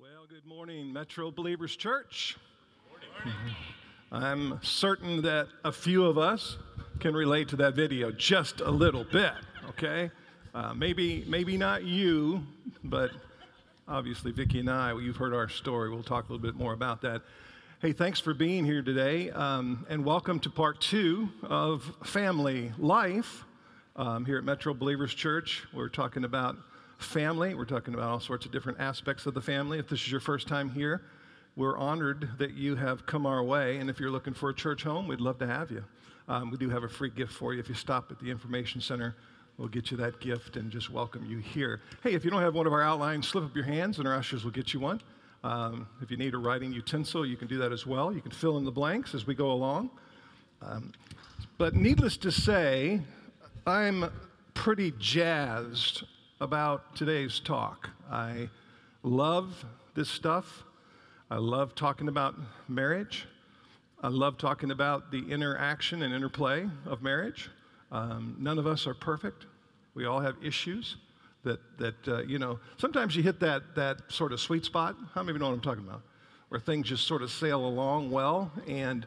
Well, 0.00 0.26
good 0.28 0.46
morning, 0.46 0.92
Metro 0.92 1.32
Believers 1.32 1.74
Church. 1.74 2.36
I'm 4.12 4.60
certain 4.62 5.22
that 5.22 5.48
a 5.64 5.72
few 5.72 6.04
of 6.04 6.16
us 6.16 6.56
can 7.00 7.14
relate 7.14 7.48
to 7.48 7.56
that 7.56 7.74
video 7.74 8.12
just 8.12 8.60
a 8.60 8.70
little 8.70 9.02
bit, 9.02 9.32
okay? 9.70 10.12
Uh, 10.54 10.72
maybe, 10.72 11.24
maybe 11.26 11.56
not 11.56 11.82
you, 11.82 12.46
but 12.84 13.10
obviously 13.88 14.30
Vicki 14.30 14.60
and 14.60 14.70
I, 14.70 14.92
you've 14.92 15.16
heard 15.16 15.34
our 15.34 15.48
story. 15.48 15.90
We'll 15.90 16.04
talk 16.04 16.28
a 16.28 16.32
little 16.32 16.46
bit 16.46 16.54
more 16.54 16.74
about 16.74 17.02
that. 17.02 17.22
Hey, 17.82 17.92
thanks 17.92 18.20
for 18.20 18.34
being 18.34 18.64
here 18.64 18.82
today, 18.82 19.30
um, 19.30 19.84
and 19.88 20.04
welcome 20.04 20.38
to 20.40 20.50
part 20.50 20.80
two 20.80 21.28
of 21.42 21.92
Family 22.04 22.70
Life 22.78 23.42
um, 23.96 24.24
here 24.26 24.38
at 24.38 24.44
Metro 24.44 24.74
Believers 24.74 25.12
Church. 25.12 25.66
We're 25.72 25.88
talking 25.88 26.22
about 26.22 26.56
family. 26.98 27.54
We're 27.54 27.64
talking 27.64 27.94
about 27.94 28.08
all 28.10 28.20
sorts 28.20 28.44
of 28.44 28.52
different 28.52 28.80
aspects 28.80 29.24
of 29.26 29.34
the 29.34 29.40
family. 29.40 29.78
If 29.78 29.88
this 29.88 30.00
is 30.00 30.10
your 30.10 30.20
first 30.20 30.46
time 30.48 30.68
here, 30.68 31.02
we're 31.56 31.78
honored 31.78 32.28
that 32.38 32.54
you 32.54 32.76
have 32.76 33.06
come 33.06 33.24
our 33.24 33.42
way. 33.42 33.78
And 33.78 33.88
if 33.88 33.98
you're 33.98 34.10
looking 34.10 34.34
for 34.34 34.50
a 34.50 34.54
church 34.54 34.82
home, 34.82 35.08
we'd 35.08 35.20
love 35.20 35.38
to 35.38 35.46
have 35.46 35.70
you. 35.70 35.84
Um, 36.28 36.50
we 36.50 36.58
do 36.58 36.68
have 36.68 36.82
a 36.82 36.88
free 36.88 37.10
gift 37.10 37.32
for 37.32 37.54
you. 37.54 37.60
If 37.60 37.68
you 37.68 37.74
stop 37.74 38.10
at 38.10 38.18
the 38.20 38.30
information 38.30 38.80
center, 38.80 39.16
we'll 39.56 39.68
get 39.68 39.90
you 39.90 39.96
that 39.96 40.20
gift 40.20 40.56
and 40.56 40.70
just 40.70 40.90
welcome 40.90 41.24
you 41.24 41.38
here. 41.38 41.80
Hey, 42.02 42.14
if 42.14 42.24
you 42.24 42.30
don't 42.30 42.42
have 42.42 42.54
one 42.54 42.66
of 42.66 42.72
our 42.72 42.82
outlines, 42.82 43.26
slip 43.26 43.44
up 43.44 43.54
your 43.54 43.64
hands 43.64 43.98
and 43.98 44.06
our 44.06 44.14
ushers 44.14 44.44
will 44.44 44.50
get 44.50 44.74
you 44.74 44.80
one. 44.80 45.00
Um, 45.44 45.86
if 46.02 46.10
you 46.10 46.16
need 46.16 46.34
a 46.34 46.38
writing 46.38 46.72
utensil, 46.72 47.24
you 47.24 47.36
can 47.36 47.48
do 47.48 47.58
that 47.58 47.72
as 47.72 47.86
well. 47.86 48.12
You 48.12 48.20
can 48.20 48.32
fill 48.32 48.58
in 48.58 48.64
the 48.64 48.72
blanks 48.72 49.14
as 49.14 49.26
we 49.26 49.34
go 49.34 49.52
along. 49.52 49.90
Um, 50.60 50.92
but 51.56 51.74
needless 51.74 52.16
to 52.18 52.32
say, 52.32 53.00
I'm 53.66 54.10
pretty 54.54 54.92
jazzed 54.98 56.04
about 56.40 56.94
today's 56.94 57.40
talk. 57.40 57.90
I 58.10 58.48
love 59.02 59.64
this 59.94 60.08
stuff. 60.08 60.62
I 61.30 61.36
love 61.36 61.74
talking 61.74 62.06
about 62.06 62.36
marriage. 62.68 63.26
I 64.02 64.08
love 64.08 64.38
talking 64.38 64.70
about 64.70 65.10
the 65.10 65.28
interaction 65.30 66.02
and 66.02 66.14
interplay 66.14 66.68
of 66.86 67.02
marriage. 67.02 67.50
Um, 67.90 68.36
none 68.38 68.56
of 68.58 68.68
us 68.68 68.86
are 68.86 68.94
perfect. 68.94 69.46
We 69.94 70.06
all 70.06 70.20
have 70.20 70.36
issues 70.40 70.96
that, 71.42 71.58
that 71.78 72.08
uh, 72.08 72.22
you 72.22 72.38
know, 72.38 72.60
sometimes 72.76 73.16
you 73.16 73.22
hit 73.24 73.40
that, 73.40 73.74
that 73.74 74.02
sort 74.08 74.32
of 74.32 74.38
sweet 74.38 74.64
spot. 74.64 74.96
How 75.14 75.22
many 75.22 75.30
of 75.30 75.36
you 75.36 75.40
know 75.40 75.48
what 75.48 75.54
I'm 75.54 75.60
talking 75.60 75.84
about? 75.84 76.02
Where 76.50 76.60
things 76.60 76.86
just 76.86 77.06
sort 77.08 77.22
of 77.22 77.32
sail 77.32 77.66
along 77.66 78.12
well, 78.12 78.52
and 78.68 79.04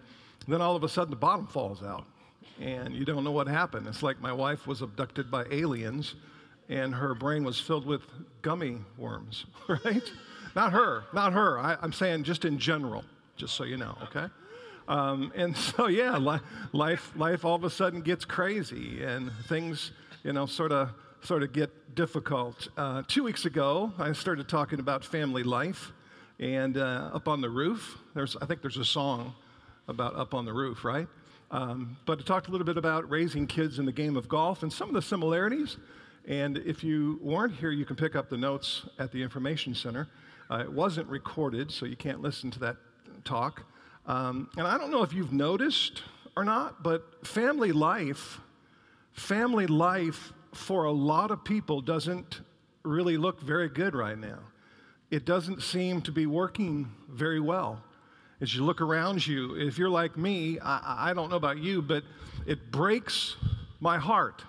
then 0.49 0.61
all 0.61 0.75
of 0.75 0.83
a 0.83 0.89
sudden 0.89 1.09
the 1.09 1.15
bottom 1.15 1.47
falls 1.47 1.81
out, 1.81 2.05
and 2.59 2.93
you 2.93 3.05
don't 3.05 3.23
know 3.23 3.31
what 3.31 3.47
happened. 3.47 3.87
It's 3.87 4.03
like 4.03 4.19
my 4.19 4.33
wife 4.33 4.67
was 4.67 4.81
abducted 4.81 5.31
by 5.31 5.45
aliens 5.49 6.15
and 6.71 6.95
her 6.95 7.13
brain 7.13 7.43
was 7.43 7.59
filled 7.59 7.85
with 7.85 8.01
gummy 8.41 8.77
worms, 8.97 9.45
right? 9.67 10.11
not 10.55 10.71
her, 10.71 11.03
not 11.13 11.33
her. 11.33 11.59
I, 11.59 11.77
am 11.83 11.91
saying 11.91 12.23
just 12.23 12.45
in 12.45 12.57
general, 12.57 13.03
just 13.35 13.55
so 13.55 13.65
you 13.65 13.75
know, 13.77 13.97
okay? 14.03 14.27
Um, 14.87 15.33
and 15.35 15.55
so, 15.75 15.87
yeah, 15.87 16.17
li- 16.17 16.39
life, 16.71 17.11
life 17.15 17.43
all 17.43 17.55
of 17.55 17.65
a 17.65 17.69
sudden 17.69 18.01
gets 18.01 18.23
crazy 18.23 19.03
and 19.03 19.31
things, 19.49 19.91
you 20.23 20.31
know, 20.31 20.45
sort 20.45 20.71
of, 20.71 20.89
sort 21.21 21.43
of 21.43 21.51
get 21.51 21.93
difficult. 21.93 22.69
Uh, 22.77 23.03
two 23.05 23.23
weeks 23.23 23.45
ago, 23.45 23.91
I 23.99 24.13
started 24.13 24.47
talking 24.47 24.79
about 24.79 25.03
family 25.03 25.43
life, 25.43 25.91
and 26.39 26.77
uh, 26.77 27.11
up 27.13 27.27
on 27.27 27.41
the 27.41 27.49
roof, 27.49 27.97
there's, 28.15 28.37
I 28.41 28.45
think 28.45 28.61
there's 28.61 28.77
a 28.77 28.85
song 28.85 29.35
about 29.89 30.15
up 30.15 30.33
on 30.33 30.45
the 30.45 30.53
roof, 30.53 30.85
right? 30.85 31.07
Um, 31.51 31.97
but 32.05 32.19
I 32.19 32.23
talked 32.23 32.47
a 32.47 32.51
little 32.51 32.65
bit 32.65 32.77
about 32.77 33.09
raising 33.09 33.45
kids 33.45 33.77
in 33.77 33.85
the 33.85 33.91
game 33.91 34.15
of 34.15 34.29
golf 34.29 34.63
and 34.63 34.71
some 34.71 34.87
of 34.87 34.95
the 34.95 35.01
similarities 35.01 35.75
and 36.27 36.57
if 36.57 36.83
you 36.83 37.19
weren't 37.21 37.53
here, 37.53 37.71
you 37.71 37.85
can 37.85 37.95
pick 37.95 38.15
up 38.15 38.29
the 38.29 38.37
notes 38.37 38.85
at 38.99 39.11
the 39.11 39.21
Information 39.21 39.73
Center. 39.73 40.07
Uh, 40.49 40.59
it 40.59 40.71
wasn't 40.71 41.07
recorded, 41.07 41.71
so 41.71 41.85
you 41.85 41.95
can't 41.95 42.21
listen 42.21 42.51
to 42.51 42.59
that 42.59 42.77
talk. 43.23 43.63
Um, 44.05 44.49
and 44.57 44.67
I 44.67 44.77
don't 44.77 44.91
know 44.91 45.03
if 45.03 45.13
you've 45.13 45.33
noticed 45.33 46.03
or 46.35 46.43
not, 46.43 46.83
but 46.83 47.25
family 47.25 47.71
life, 47.71 48.39
family 49.13 49.67
life 49.67 50.33
for 50.53 50.85
a 50.85 50.91
lot 50.91 51.31
of 51.31 51.43
people 51.43 51.81
doesn't 51.81 52.41
really 52.83 53.17
look 53.17 53.41
very 53.41 53.69
good 53.69 53.95
right 53.95 54.17
now. 54.17 54.39
It 55.09 55.25
doesn't 55.25 55.61
seem 55.61 56.01
to 56.03 56.11
be 56.11 56.25
working 56.25 56.91
very 57.09 57.39
well. 57.39 57.83
As 58.39 58.55
you 58.55 58.63
look 58.63 58.81
around 58.81 59.25
you, 59.25 59.55
if 59.55 59.77
you're 59.77 59.89
like 59.89 60.17
me, 60.17 60.59
I, 60.59 61.09
I 61.09 61.13
don't 61.13 61.29
know 61.29 61.35
about 61.35 61.57
you, 61.57 61.81
but 61.81 62.03
it 62.45 62.71
breaks 62.71 63.35
my 63.79 63.97
heart 63.97 64.43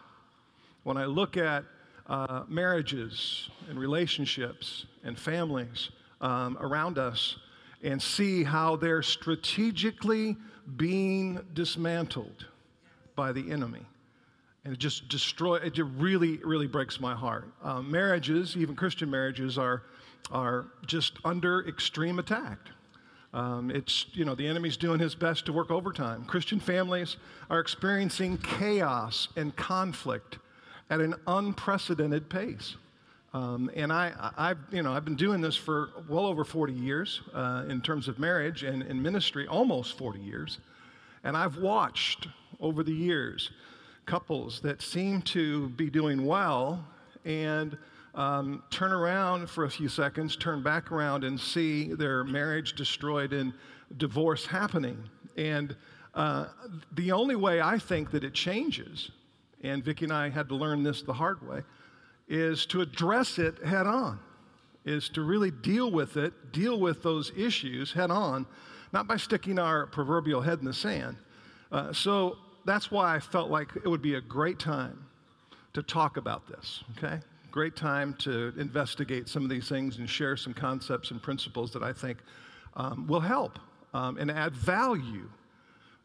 when 0.85 0.97
I 0.97 1.05
look 1.05 1.37
at 1.37 1.65
uh, 2.07 2.43
marriages 2.49 3.49
and 3.69 3.79
relationships 3.79 4.87
and 5.05 5.19
families 5.19 5.91
um, 6.21 6.59
around 6.61 6.99
us 6.99 7.37
and 7.83 8.01
see 8.01 8.45
how 8.45 8.77
they're 8.77 9.03
strategically 9.03 10.37
being 10.77 11.41
dismantled 11.55 12.47
by 13.17 13.33
the 13.33 13.51
enemy. 13.51 13.85
And 14.65 14.75
it 14.75 14.79
just 14.79 15.09
destroy 15.09 15.57
it 15.57 15.75
just 15.75 15.91
really, 15.97 16.37
really 16.39 16.69
breaks 16.69 17.01
my 17.01 17.15
heart. 17.15 17.49
Uh, 17.63 17.83
marriages, 17.83 18.57
even 18.57 18.77
Christian 18.77 19.11
marriages, 19.11 19.59
are, 19.59 19.83
are 20.31 20.67
just 20.87 21.15
under 21.25 21.67
extreme 21.67 22.21
attack. 22.21 22.59
Um, 23.35 23.71
it's, 23.71 24.07
you 24.13 24.25
know, 24.25 24.35
the 24.35 24.47
enemy's 24.47 24.77
doing 24.77 25.01
his 25.01 25.15
best 25.15 25.47
to 25.47 25.53
work 25.53 25.71
overtime. 25.71 26.25
Christian 26.27 26.61
families 26.61 27.17
are 27.51 27.59
experiencing 27.59 28.39
chaos 28.39 29.29
and 29.37 29.57
conflict 29.57 30.39
at 30.93 31.01
an 31.01 31.15
unprecedented 31.27 32.29
pace. 32.29 32.77
Um, 33.33 33.71
and 33.75 33.91
I, 33.91 34.13
I, 34.37 34.55
you 34.71 34.83
know, 34.83 34.93
I've 34.93 35.07
been 35.07 35.17
doing 35.17 35.41
this 35.41 35.57
for 35.57 35.89
well 36.07 36.27
over 36.27 36.45
40 36.45 36.75
years 36.75 37.23
uh, 37.33 37.65
in 37.67 37.81
terms 37.81 38.09
of 38.09 38.19
marriage 38.19 38.63
and 38.63 38.83
in 38.83 39.01
ministry, 39.01 39.47
almost 39.47 39.97
40 39.97 40.21
years. 40.21 40.59
And 41.25 41.35
I've 41.35 41.57
watched 41.57 42.29
over 42.61 42.83
the 42.83 42.93
years 42.93 43.53
couples 44.05 44.61
that 44.61 44.83
seem 44.83 45.23
to 45.23 45.71
be 45.71 45.89
doing 45.89 46.27
well 46.27 46.85
and 47.25 47.79
um, 48.15 48.63
turn 48.69 48.93
around 48.93 49.49
for 49.49 49.65
a 49.65 49.71
few 49.71 49.89
seconds, 49.89 50.37
turn 50.37 50.63
back 50.63 50.93
around, 50.93 51.25
and 51.25 51.41
see 51.41 51.95
their 51.95 52.23
marriage 52.23 52.75
destroyed 52.75 53.33
and 53.33 53.55
divorce 53.97 54.45
happening. 54.45 55.03
And 55.39 55.75
uh, 56.15 56.49
the 56.93 57.13
only 57.13 57.37
way 57.37 57.63
I 57.63 57.79
think 57.79 58.11
that 58.11 58.25
it 58.25 58.35
changes 58.35 59.11
and 59.63 59.85
Vicki 59.85 60.05
and 60.05 60.13
I 60.13 60.29
had 60.31 60.49
to 60.49 60.55
learn 60.55 60.83
this 60.83 61.03
the 61.03 61.13
hard 61.13 61.47
way, 61.47 61.63
is 62.29 62.67
to 62.67 62.81
address 62.81 63.39
it 63.39 63.65
head 63.65 63.87
on, 63.87 64.19
is 64.85 65.09
to 65.11 65.23
really 65.23 65.51
deal 65.51 65.91
with 65.91 66.17
it, 66.17 66.53
deal 66.53 66.79
with 66.81 67.03
those 67.03 67.33
issues 67.37 67.93
head 67.93 68.11
on, 68.11 68.47
not 68.93 69.07
by 69.07 69.17
sticking 69.17 69.59
our 69.59 69.87
proverbial 69.87 70.41
head 70.41 70.59
in 70.59 70.65
the 70.65 70.73
sand. 70.73 71.17
Uh, 71.71 71.93
so 71.93 72.37
that's 72.65 72.91
why 72.91 73.15
I 73.15 73.21
felt 73.21 73.51
like 73.51 73.69
it 73.77 73.89
would 73.89 74.03
be 74.03 74.15
a 74.15 74.21
great 74.21 74.59
time 74.59 75.07
to 75.73 75.83
talk 75.83 76.17
about 76.17 76.47
this, 76.47 76.85
okay? 76.97 77.21
Great 77.51 77.77
time 77.77 78.15
to 78.21 78.53
investigate 78.59 79.29
some 79.29 79.43
of 79.43 79.51
these 79.51 79.69
things 79.69 79.99
and 79.99 80.09
share 80.09 80.37
some 80.37 80.55
concepts 80.55 81.11
and 81.11 81.23
principles 81.23 81.73
that 81.73 81.83
I 81.83 81.93
think 81.93 82.19
um, 82.77 83.07
will 83.07 83.21
help 83.21 83.59
um, 83.95 84.19
and 84.19 84.31
add 84.31 84.55
value 84.55 85.29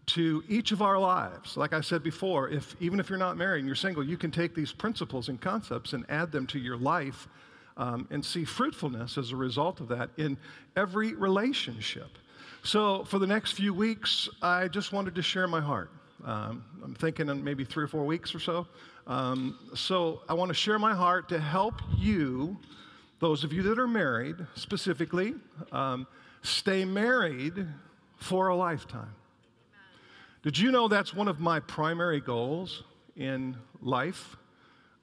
to 0.08 0.44
each 0.48 0.72
of 0.72 0.82
our 0.82 0.98
lives. 0.98 1.58
Like 1.58 1.74
I 1.74 1.82
said 1.82 2.02
before, 2.02 2.50
if 2.50 2.76
even 2.80 3.00
if 3.00 3.10
you're 3.10 3.20
not 3.20 3.38
married 3.38 3.60
and 3.60 3.68
you're 3.68 3.76
single, 3.76 4.04
you 4.04 4.18
can 4.18 4.32
take 4.32 4.56
these 4.56 4.72
principles 4.72 5.30
and 5.30 5.40
concepts 5.40 5.94
and 5.94 6.06
add 6.10 6.32
them 6.32 6.48
to 6.48 6.60
your 6.60 6.78
life 6.78 7.28
um, 7.76 8.08
and 8.10 8.26
see 8.26 8.46
fruitfulness 8.46 9.18
as 9.18 9.32
a 9.32 9.36
result 9.36 9.82
of 9.82 9.90
that 9.90 10.10
in 10.18 10.38
every 10.76 11.14
relationship. 11.14 12.18
So 12.64 13.04
for 13.04 13.20
the 13.20 13.28
next 13.28 13.52
few 13.52 13.74
weeks, 13.74 14.28
I 14.42 14.68
just 14.68 14.92
wanted 14.92 15.14
to 15.16 15.22
share 15.22 15.48
my 15.48 15.62
heart. 15.62 15.92
Um, 16.26 16.64
I'm 16.84 16.96
thinking 16.96 17.30
in 17.30 17.44
maybe 17.44 17.64
three 17.64 17.84
or 17.84 17.88
four 17.88 18.06
weeks 18.06 18.34
or 18.34 18.40
so. 18.40 18.68
Um, 19.06 19.58
so 19.76 20.22
I 20.28 20.34
want 20.34 20.50
to 20.50 20.56
share 20.56 20.80
my 20.80 20.96
heart 20.96 21.30
to 21.30 21.40
help 21.40 21.76
you, 21.98 22.58
those 23.20 23.44
of 23.44 23.54
you 23.54 23.62
that 23.64 23.78
are 23.78 23.88
married 23.88 24.36
specifically, 24.56 25.36
um, 25.72 26.08
stay 26.42 26.86
married 26.86 27.68
for 28.18 28.48
a 28.48 28.56
lifetime. 28.56 29.14
Did 30.48 30.58
you 30.58 30.72
know 30.72 30.88
that's 30.88 31.14
one 31.14 31.28
of 31.28 31.42
my 31.42 31.60
primary 31.60 32.22
goals 32.22 32.86
in 33.18 33.58
life? 33.82 34.38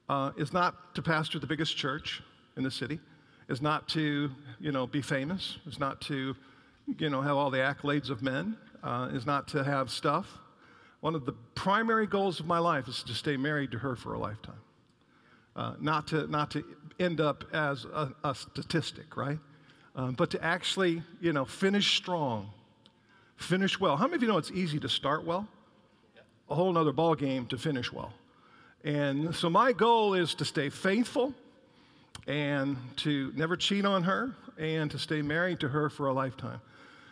Uh, 0.09 0.31
is 0.37 0.51
not 0.51 0.95
to 0.95 1.03
pastor 1.03 1.37
the 1.37 1.45
biggest 1.45 1.77
church 1.77 2.23
in 2.57 2.63
the 2.63 2.71
city, 2.71 2.99
is 3.47 3.61
not 3.61 3.87
to, 3.89 4.31
you 4.59 4.71
know, 4.71 4.87
be 4.87 5.03
famous, 5.03 5.59
is 5.67 5.77
not 5.77 6.01
to, 6.01 6.35
you 6.97 7.11
know, 7.11 7.21
have 7.21 7.37
all 7.37 7.51
the 7.51 7.59
accolades 7.59 8.09
of 8.09 8.23
men, 8.23 8.57
uh, 8.81 9.09
is 9.13 9.27
not 9.27 9.47
to 9.49 9.63
have 9.63 9.91
stuff. 9.91 10.25
One 11.01 11.13
of 11.13 11.27
the 11.27 11.33
primary 11.53 12.07
goals 12.07 12.39
of 12.39 12.47
my 12.47 12.57
life 12.57 12.87
is 12.87 13.03
to 13.03 13.13
stay 13.13 13.37
married 13.37 13.69
to 13.73 13.77
her 13.77 13.95
for 13.95 14.15
a 14.15 14.19
lifetime. 14.19 14.63
Uh, 15.55 15.75
not, 15.79 16.07
to, 16.07 16.25
not 16.25 16.49
to 16.49 16.63
end 16.99 17.21
up 17.21 17.43
as 17.53 17.85
a, 17.85 18.11
a 18.23 18.33
statistic, 18.33 19.15
right? 19.15 19.37
Um, 19.95 20.13
but 20.13 20.31
to 20.31 20.43
actually, 20.43 21.03
you 21.21 21.33
know, 21.33 21.45
finish 21.45 21.95
strong 21.97 22.49
finish 23.37 23.79
well. 23.79 23.97
How 23.97 24.05
many 24.05 24.15
of 24.15 24.21
you 24.23 24.27
know 24.27 24.37
it's 24.37 24.51
easy 24.51 24.79
to 24.79 24.89
start 24.89 25.25
well? 25.25 25.47
A 26.49 26.55
whole 26.55 26.77
other 26.77 26.91
ball 26.91 27.15
game 27.15 27.45
to 27.47 27.57
finish 27.57 27.91
well. 27.91 28.13
And 28.83 29.35
so 29.35 29.49
my 29.49 29.73
goal 29.73 30.13
is 30.13 30.35
to 30.35 30.45
stay 30.45 30.69
faithful 30.69 31.33
and 32.27 32.77
to 32.97 33.31
never 33.35 33.55
cheat 33.55 33.85
on 33.85 34.03
her 34.03 34.35
and 34.57 34.89
to 34.91 34.99
stay 34.99 35.21
married 35.21 35.59
to 35.61 35.69
her 35.69 35.89
for 35.89 36.07
a 36.07 36.13
lifetime. 36.13 36.61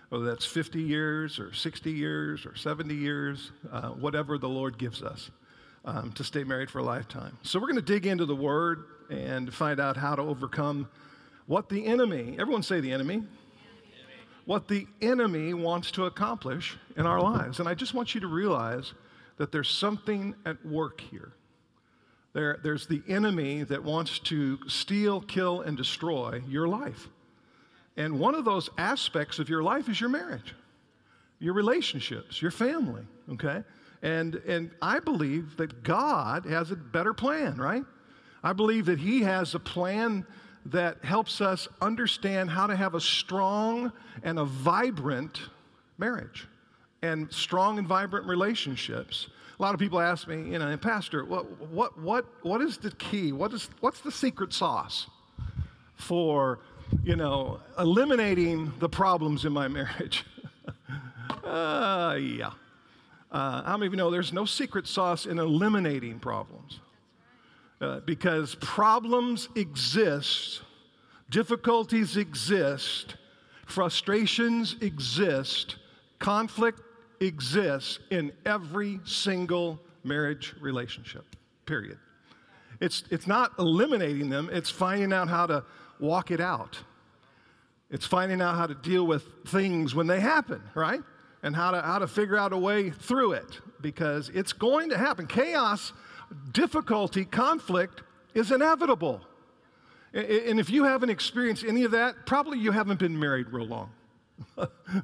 Whether 0.09 0.25
that's 0.25 0.45
50 0.45 0.79
years 0.79 1.39
or 1.39 1.51
60 1.53 1.91
years 1.91 2.45
or 2.45 2.55
70 2.55 2.93
years, 2.93 3.51
uh, 3.71 3.89
whatever 3.89 4.37
the 4.37 4.49
Lord 4.49 4.77
gives 4.77 5.01
us, 5.01 5.31
um, 5.85 6.11
to 6.13 6.23
stay 6.23 6.43
married 6.43 6.69
for 6.69 6.79
a 6.79 6.83
lifetime. 6.83 7.37
So 7.41 7.59
we're 7.59 7.67
going 7.67 7.77
to 7.77 7.81
dig 7.81 8.05
into 8.05 8.25
the 8.25 8.35
Word 8.35 8.85
and 9.09 9.51
find 9.53 9.79
out 9.79 9.97
how 9.97 10.15
to 10.15 10.21
overcome 10.21 10.87
what 11.47 11.69
the 11.69 11.85
enemy, 11.85 12.35
everyone 12.39 12.63
say 12.63 12.79
the 12.79 12.91
enemy, 12.91 13.23
what 14.45 14.67
the 14.67 14.87
enemy 15.01 15.53
wants 15.53 15.91
to 15.91 16.05
accomplish 16.05 16.77
in 16.97 17.05
our 17.05 17.21
lives. 17.21 17.59
And 17.59 17.69
I 17.69 17.73
just 17.73 17.93
want 17.93 18.13
you 18.13 18.21
to 18.21 18.27
realize 18.27 18.93
that 19.37 19.51
there's 19.51 19.69
something 19.69 20.35
at 20.45 20.63
work 20.65 21.01
here. 21.01 21.31
There, 22.33 22.59
there's 22.63 22.87
the 22.87 23.01
enemy 23.07 23.63
that 23.63 23.83
wants 23.83 24.19
to 24.19 24.57
steal, 24.67 25.21
kill, 25.21 25.61
and 25.61 25.77
destroy 25.77 26.41
your 26.47 26.67
life. 26.67 27.07
And 27.95 28.19
one 28.19 28.33
of 28.35 28.43
those 28.43 28.69
aspects 28.77 29.37
of 29.39 29.49
your 29.49 29.61
life 29.61 29.87
is 29.87 30.01
your 30.01 30.09
marriage, 30.09 30.55
your 31.39 31.53
relationships, 31.53 32.41
your 32.41 32.51
family, 32.51 33.03
okay? 33.33 33.63
And, 34.01 34.35
and 34.47 34.71
I 34.81 34.99
believe 34.99 35.57
that 35.57 35.83
God 35.83 36.45
has 36.45 36.71
a 36.71 36.75
better 36.75 37.13
plan, 37.13 37.57
right? 37.57 37.83
I 38.43 38.53
believe 38.53 38.87
that 38.87 38.99
He 38.99 39.21
has 39.21 39.53
a 39.53 39.59
plan 39.59 40.25
that 40.67 41.03
helps 41.03 41.41
us 41.41 41.67
understand 41.81 42.49
how 42.49 42.67
to 42.67 42.75
have 42.75 42.95
a 42.95 43.01
strong 43.01 43.91
and 44.23 44.39
a 44.39 44.45
vibrant 44.45 45.41
marriage 45.97 46.47
and 47.01 47.31
strong 47.31 47.77
and 47.77 47.87
vibrant 47.87 48.25
relationships. 48.25 49.27
A 49.59 49.61
lot 49.61 49.73
of 49.73 49.79
people 49.79 49.99
ask 49.99 50.27
me, 50.27 50.51
you 50.51 50.57
know, 50.57 50.75
Pastor, 50.77 51.25
what, 51.25 51.69
what, 51.69 51.99
what, 51.99 52.25
what 52.41 52.61
is 52.61 52.77
the 52.77 52.91
key? 52.91 53.31
What 53.31 53.53
is, 53.53 53.69
what's 53.81 53.99
the 53.99 54.11
secret 54.11 54.53
sauce 54.53 55.07
for, 55.95 56.59
you 57.03 57.15
know, 57.15 57.59
eliminating 57.77 58.73
the 58.79 58.89
problems 58.89 59.45
in 59.45 59.53
my 59.53 59.67
marriage? 59.69 60.25
uh, 61.43 62.17
yeah. 62.19 62.51
Uh, 63.31 63.63
of 63.65 63.81
you 63.81 63.95
know 63.95 64.11
there's 64.11 64.31
no 64.31 64.45
secret 64.45 64.87
sauce 64.87 65.25
in 65.25 65.39
eliminating 65.39 66.19
problems? 66.19 66.79
Uh, 67.83 67.99
because 68.05 68.55
problems 68.61 69.49
exist, 69.55 70.61
difficulties 71.29 72.15
exist, 72.15 73.17
frustrations 73.65 74.77
exist, 74.79 75.75
conflict 76.17 76.79
exists 77.19 77.99
in 78.09 78.31
every 78.45 79.01
single 79.03 79.81
marriage 80.05 80.55
relationship, 80.61 81.25
period. 81.65 81.97
It's, 82.79 83.03
it's 83.11 83.27
not 83.27 83.51
eliminating 83.59 84.29
them, 84.29 84.49
it's 84.53 84.69
finding 84.69 85.11
out 85.11 85.27
how 85.27 85.45
to 85.47 85.65
walk 85.99 86.31
it 86.31 86.39
out. 86.39 86.79
It's 87.89 88.05
finding 88.05 88.41
out 88.41 88.55
how 88.55 88.67
to 88.67 88.75
deal 88.75 89.05
with 89.05 89.25
things 89.47 89.93
when 89.93 90.07
they 90.07 90.21
happen, 90.21 90.61
right? 90.73 91.01
And 91.43 91.53
how 91.53 91.71
to, 91.71 91.81
how 91.81 91.99
to 91.99 92.07
figure 92.07 92.37
out 92.37 92.53
a 92.53 92.57
way 92.57 92.91
through 92.91 93.33
it 93.33 93.59
because 93.81 94.29
it's 94.29 94.53
going 94.53 94.89
to 94.91 94.97
happen. 94.97 95.27
Chaos 95.27 95.91
difficulty, 96.51 97.25
conflict 97.25 98.01
is 98.33 98.51
inevitable. 98.51 99.21
And 100.13 100.59
if 100.59 100.69
you 100.69 100.83
haven't 100.83 101.09
experienced 101.09 101.63
any 101.63 101.83
of 101.83 101.91
that, 101.91 102.25
probably 102.25 102.59
you 102.59 102.71
haven't 102.71 102.99
been 102.99 103.19
married 103.19 103.47
real 103.49 103.65
long. 103.65 103.89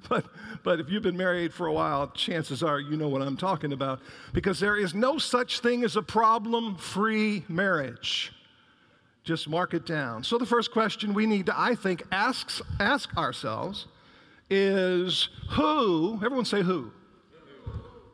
but, 0.09 0.25
but 0.63 0.79
if 0.79 0.89
you've 0.89 1.03
been 1.03 1.17
married 1.17 1.53
for 1.53 1.67
a 1.67 1.73
while, 1.73 2.07
chances 2.09 2.61
are 2.61 2.79
you 2.79 2.95
know 2.95 3.07
what 3.07 3.21
I'm 3.21 3.37
talking 3.37 3.73
about 3.73 4.01
because 4.33 4.59
there 4.59 4.77
is 4.77 4.93
no 4.93 5.17
such 5.17 5.59
thing 5.59 5.83
as 5.83 5.95
a 5.95 6.01
problem 6.01 6.75
free 6.75 7.43
marriage. 7.47 8.33
Just 9.23 9.49
mark 9.49 9.73
it 9.73 9.85
down. 9.85 10.23
So, 10.23 10.37
the 10.37 10.45
first 10.45 10.71
question 10.71 11.13
we 11.13 11.25
need 11.25 11.47
to, 11.47 11.59
I 11.59 11.75
think, 11.75 12.03
ask, 12.11 12.61
ask 12.79 13.15
ourselves 13.17 13.87
is 14.49 15.29
who, 15.51 16.15
everyone 16.23 16.45
say 16.45 16.63
who? 16.63 16.91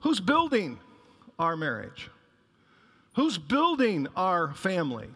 Who's 0.01 0.19
building 0.19 0.79
our 1.39 1.55
marriage? 1.55 2.09
Who's 3.15 3.37
building 3.37 4.07
our 4.15 4.53
family? 4.53 5.07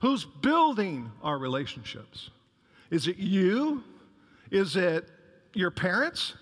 Who's 0.00 0.24
building 0.24 1.12
our 1.22 1.38
relationships? 1.38 2.30
Is 2.90 3.08
it 3.08 3.18
you? 3.18 3.84
Is 4.50 4.76
it 4.76 5.08
your 5.52 5.70
parents? 5.70 6.34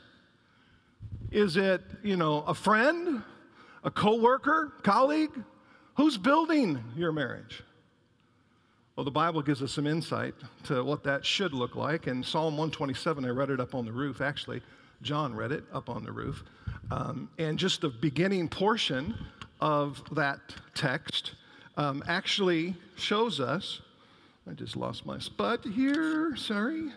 Is 1.31 1.56
it, 1.56 1.82
you 2.02 2.17
know, 2.17 2.43
a 2.43 2.55
friend, 2.55 3.23
a 3.82 3.91
coworker, 3.91 4.73
colleague? 4.82 5.32
Who's 5.96 6.17
building 6.17 6.82
your 6.96 7.11
marriage? 7.11 7.62
Well, 8.94 9.05
the 9.05 9.11
Bible 9.11 9.43
gives 9.43 9.62
us 9.62 9.73
some 9.73 9.88
insight 9.88 10.35
to 10.64 10.85
what 10.85 11.02
that 11.05 11.26
should 11.26 11.52
look 11.52 11.75
like. 11.75 12.06
In 12.06 12.23
Psalm 12.23 12.56
127, 12.56 13.25
I 13.25 13.29
read 13.31 13.50
it 13.50 13.58
up 13.58 13.75
on 13.75 13.85
the 13.85 13.93
roof. 13.93 14.20
Actually, 14.20 14.62
John 15.02 15.35
read 15.35 15.50
it 15.50 15.64
up 15.73 15.88
on 15.88 16.05
the 16.05 16.12
roof. 16.12 16.44
Um, 16.93 17.29
and 17.38 17.58
just 17.58 17.81
the 17.81 17.88
beginning 17.88 18.49
portion 18.49 19.17
of 19.64 20.02
that 20.14 20.40
text 20.75 21.32
um, 21.78 22.05
actually 22.06 22.76
shows 22.96 23.40
us. 23.40 23.81
I 24.49 24.52
just 24.52 24.76
lost 24.76 25.06
my 25.06 25.19
spot 25.19 25.64
here, 25.64 26.37
sorry. 26.37 26.93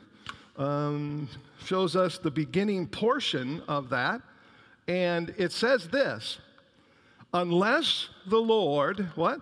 Um, 0.58 1.30
shows 1.64 1.96
us 1.96 2.18
the 2.18 2.30
beginning 2.30 2.86
portion 2.86 3.62
of 3.70 3.90
that. 3.92 4.22
And 4.90 5.34
it 5.38 5.54
says 5.54 5.88
this 5.88 6.40
Unless 7.34 8.10
the 8.28 8.38
Lord, 8.38 9.12
what? 9.16 9.40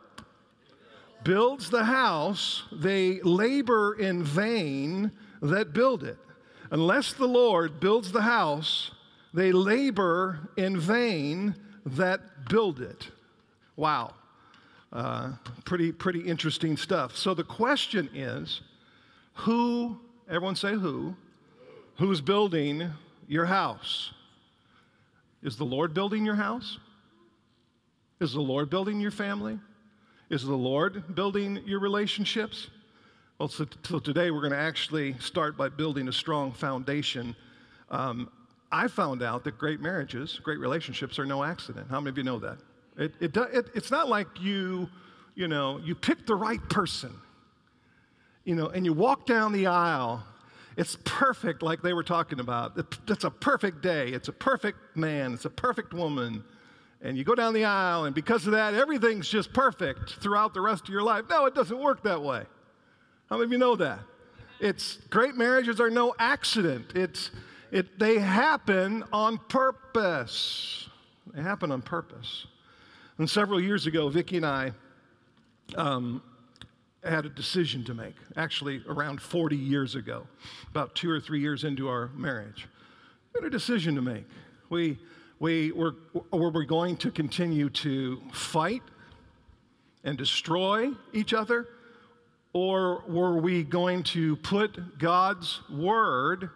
Builds 1.23 1.71
the 1.71 1.85
house, 1.85 2.61
they 2.71 3.21
labor 3.21 3.95
in 3.95 4.23
vain 4.23 5.11
that 5.41 5.73
build 5.73 6.03
it. 6.03 6.19
Unless 6.69 7.13
the 7.13 7.27
Lord 7.27 7.79
builds 7.79 8.11
the 8.11 8.21
house, 8.21 8.91
they 9.33 9.51
labor 9.51 10.47
in 10.57 10.79
vain 10.79 11.55
that 11.87 12.47
build 12.47 12.81
it. 12.81 13.09
Wow. 13.75 14.13
Uh, 14.93 15.33
pretty, 15.65 15.91
pretty 15.91 16.21
interesting 16.21 16.77
stuff. 16.77 17.15
So 17.17 17.33
the 17.33 17.43
question 17.43 18.09
is 18.13 18.61
who, 19.33 19.99
everyone 20.29 20.55
say 20.55 20.73
who, 20.73 21.15
who's 21.97 22.21
building 22.21 22.89
your 23.27 23.45
house? 23.45 24.13
Is 25.43 25.57
the 25.57 25.65
Lord 25.65 25.93
building 25.93 26.25
your 26.25 26.35
house? 26.35 26.79
Is 28.19 28.33
the 28.33 28.41
Lord 28.41 28.69
building 28.69 28.99
your 28.99 29.11
family? 29.11 29.59
Is 30.29 30.43
the 30.43 30.55
Lord 30.55 31.13
building 31.13 31.61
your 31.65 31.79
relationships? 31.79 32.69
Well, 33.37 33.49
so, 33.49 33.67
so 33.83 33.99
today 33.99 34.31
we're 34.31 34.39
going 34.39 34.53
to 34.53 34.57
actually 34.57 35.15
start 35.19 35.57
by 35.57 35.67
building 35.67 36.07
a 36.07 36.13
strong 36.13 36.53
foundation. 36.53 37.35
Um, 37.89 38.31
I 38.71 38.87
found 38.87 39.21
out 39.21 39.43
that 39.43 39.57
great 39.57 39.81
marriages, 39.81 40.39
great 40.41 40.59
relationships 40.59 41.19
are 41.19 41.25
no 41.25 41.43
accident. 41.43 41.87
How 41.89 41.99
many 41.99 42.11
of 42.11 42.17
you 42.17 42.23
know 42.23 42.39
that? 42.39 42.57
It, 42.97 43.13
it, 43.19 43.35
it, 43.35 43.65
it's 43.73 43.91
not 43.91 44.07
like 44.07 44.27
you, 44.39 44.89
you 45.35 45.47
know, 45.47 45.79
you 45.79 45.95
pick 45.95 46.25
the 46.25 46.35
right 46.35 46.61
person, 46.69 47.13
you 48.43 48.55
know, 48.55 48.67
and 48.67 48.85
you 48.85 48.93
walk 48.93 49.25
down 49.25 49.51
the 49.51 49.67
aisle. 49.67 50.23
It's 50.77 50.97
perfect, 51.05 51.61
like 51.61 51.81
they 51.81 51.93
were 51.93 52.03
talking 52.03 52.39
about. 52.39 52.77
It's 53.07 53.23
a 53.23 53.31
perfect 53.31 53.81
day. 53.81 54.09
It's 54.09 54.27
a 54.27 54.33
perfect 54.33 54.77
man. 54.95 55.33
It's 55.33 55.45
a 55.45 55.49
perfect 55.49 55.93
woman. 55.93 56.43
And 57.01 57.17
you 57.17 57.23
go 57.23 57.35
down 57.35 57.53
the 57.53 57.65
aisle, 57.65 58.05
and 58.05 58.15
because 58.15 58.45
of 58.45 58.53
that, 58.53 58.73
everything's 58.73 59.29
just 59.29 59.53
perfect 59.53 60.15
throughout 60.21 60.53
the 60.53 60.61
rest 60.61 60.83
of 60.83 60.89
your 60.89 61.03
life. 61.03 61.25
No, 61.29 61.45
it 61.45 61.55
doesn't 61.55 61.79
work 61.79 62.03
that 62.03 62.21
way. 62.21 62.43
How 63.29 63.37
many 63.37 63.45
of 63.45 63.51
you 63.51 63.57
know 63.57 63.75
that? 63.75 63.99
It's 64.59 64.97
great 65.09 65.35
marriages 65.35 65.79
are 65.79 65.89
no 65.89 66.15
accident. 66.17 66.93
It's 66.95 67.31
it 67.71 67.99
they 67.99 68.19
happen 68.19 69.03
on 69.11 69.37
purpose. 69.49 70.89
They 71.33 71.41
happen 71.41 71.71
on 71.71 71.81
purpose. 71.81 72.47
And 73.17 73.29
several 73.29 73.61
years 73.61 73.87
ago, 73.87 74.09
Vicki 74.09 74.37
and 74.37 74.45
I 74.45 74.71
um, 75.75 76.21
had 77.03 77.25
a 77.25 77.29
decision 77.29 77.83
to 77.85 77.93
make, 77.93 78.15
actually, 78.35 78.81
around 78.87 79.21
40 79.21 79.55
years 79.55 79.95
ago, 79.95 80.27
about 80.69 80.95
two 80.95 81.09
or 81.09 81.21
three 81.21 81.39
years 81.39 81.63
into 81.63 81.87
our 81.87 82.09
marriage. 82.15 82.67
We 83.33 83.39
had 83.41 83.47
a 83.47 83.49
decision 83.49 83.95
to 83.95 84.01
make. 84.01 84.25
We, 84.69 84.97
we 85.39 85.71
were, 85.71 85.95
were 86.31 86.49
we 86.49 86.65
going 86.65 86.97
to 86.97 87.11
continue 87.11 87.69
to 87.69 88.21
fight 88.33 88.83
and 90.03 90.17
destroy 90.17 90.91
each 91.13 91.33
other, 91.33 91.67
or 92.51 93.03
were 93.07 93.37
we 93.37 93.63
going 93.63 94.03
to 94.03 94.35
put 94.37 94.97
God's 94.97 95.61
word 95.69 96.49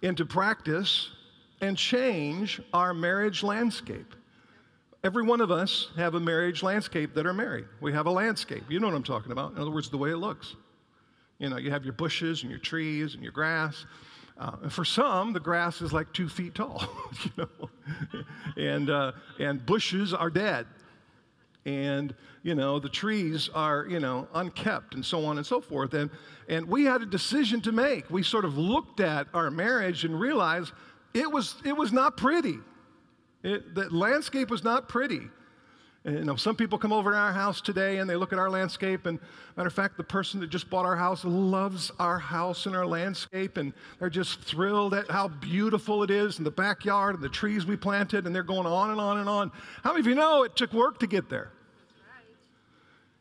into 0.00 0.24
practice 0.24 1.10
and 1.60 1.76
change 1.76 2.60
our 2.72 2.94
marriage 2.94 3.42
landscape? 3.42 4.14
Every 5.04 5.22
one 5.22 5.40
of 5.40 5.50
us 5.50 5.88
have 5.96 6.14
a 6.14 6.20
marriage 6.20 6.62
landscape 6.62 7.14
that 7.14 7.26
are 7.26 7.32
married. 7.32 7.66
We 7.80 7.92
have 7.92 8.06
a 8.06 8.10
landscape. 8.10 8.64
You 8.68 8.80
know 8.80 8.86
what 8.88 8.96
I'm 8.96 9.02
talking 9.02 9.32
about. 9.32 9.52
In 9.52 9.58
other 9.58 9.70
words, 9.70 9.88
the 9.90 9.98
way 9.98 10.10
it 10.10 10.16
looks. 10.16 10.56
You 11.38 11.48
know, 11.48 11.56
you 11.56 11.70
have 11.70 11.84
your 11.84 11.94
bushes 11.94 12.42
and 12.42 12.50
your 12.50 12.60
trees 12.60 13.14
and 13.14 13.22
your 13.22 13.32
grass. 13.32 13.86
Uh, 14.38 14.68
for 14.68 14.84
some, 14.84 15.32
the 15.32 15.40
grass 15.40 15.82
is 15.82 15.92
like 15.92 16.12
two 16.12 16.28
feet 16.28 16.54
tall, 16.54 16.82
you 17.24 17.30
know, 17.36 17.70
and, 18.56 18.88
uh, 18.90 19.12
and 19.38 19.64
bushes 19.66 20.14
are 20.14 20.30
dead. 20.30 20.66
and 21.66 22.14
you 22.42 22.54
know 22.54 22.78
the 22.80 22.88
trees 22.88 23.50
are 23.54 23.86
you 23.86 24.00
know 24.00 24.26
unkept 24.34 24.94
and 24.94 25.04
so 25.04 25.26
on 25.26 25.36
and 25.36 25.44
so 25.44 25.60
forth 25.60 25.92
and 25.92 26.08
and 26.48 26.66
we 26.66 26.84
had 26.86 27.02
a 27.02 27.06
decision 27.06 27.60
to 27.60 27.70
make 27.70 28.08
we 28.10 28.22
sort 28.22 28.46
of 28.46 28.56
looked 28.56 28.98
at 29.00 29.26
our 29.34 29.50
marriage 29.50 30.06
and 30.06 30.18
realized 30.18 30.72
it 31.12 31.30
was 31.30 31.56
it 31.66 31.76
was 31.76 31.92
not 31.92 32.16
pretty 32.16 32.56
it, 33.42 33.74
the 33.74 33.88
landscape 33.90 34.50
was 34.50 34.62
not 34.64 34.88
pretty 34.88 35.28
and, 36.04 36.18
you 36.18 36.24
know, 36.24 36.36
some 36.36 36.56
people 36.56 36.78
come 36.78 36.94
over 36.94 37.10
to 37.10 37.16
our 37.16 37.32
house 37.32 37.60
today 37.60 37.98
and 37.98 38.08
they 38.08 38.16
look 38.16 38.32
at 38.32 38.38
our 38.38 38.48
landscape. 38.48 39.04
And 39.04 39.18
matter 39.56 39.66
of 39.66 39.74
fact, 39.74 39.98
the 39.98 40.04
person 40.04 40.40
that 40.40 40.48
just 40.48 40.70
bought 40.70 40.86
our 40.86 40.96
house 40.96 41.26
loves 41.26 41.92
our 41.98 42.18
house 42.18 42.64
and 42.64 42.74
our 42.74 42.86
landscape, 42.86 43.58
and 43.58 43.74
they're 43.98 44.08
just 44.08 44.40
thrilled 44.40 44.94
at 44.94 45.10
how 45.10 45.28
beautiful 45.28 46.02
it 46.02 46.10
is 46.10 46.38
in 46.38 46.44
the 46.44 46.50
backyard 46.50 47.16
and 47.16 47.22
the 47.24 47.28
trees 47.28 47.66
we 47.66 47.76
planted, 47.76 48.24
and 48.24 48.34
they're 48.34 48.42
going 48.42 48.66
on 48.66 48.90
and 48.90 49.00
on 49.00 49.18
and 49.18 49.28
on. 49.28 49.52
How 49.84 49.90
many 49.90 50.00
of 50.00 50.06
you 50.06 50.14
know 50.14 50.42
it 50.44 50.56
took 50.56 50.72
work 50.72 50.98
to 51.00 51.06
get 51.06 51.28
there? 51.28 51.50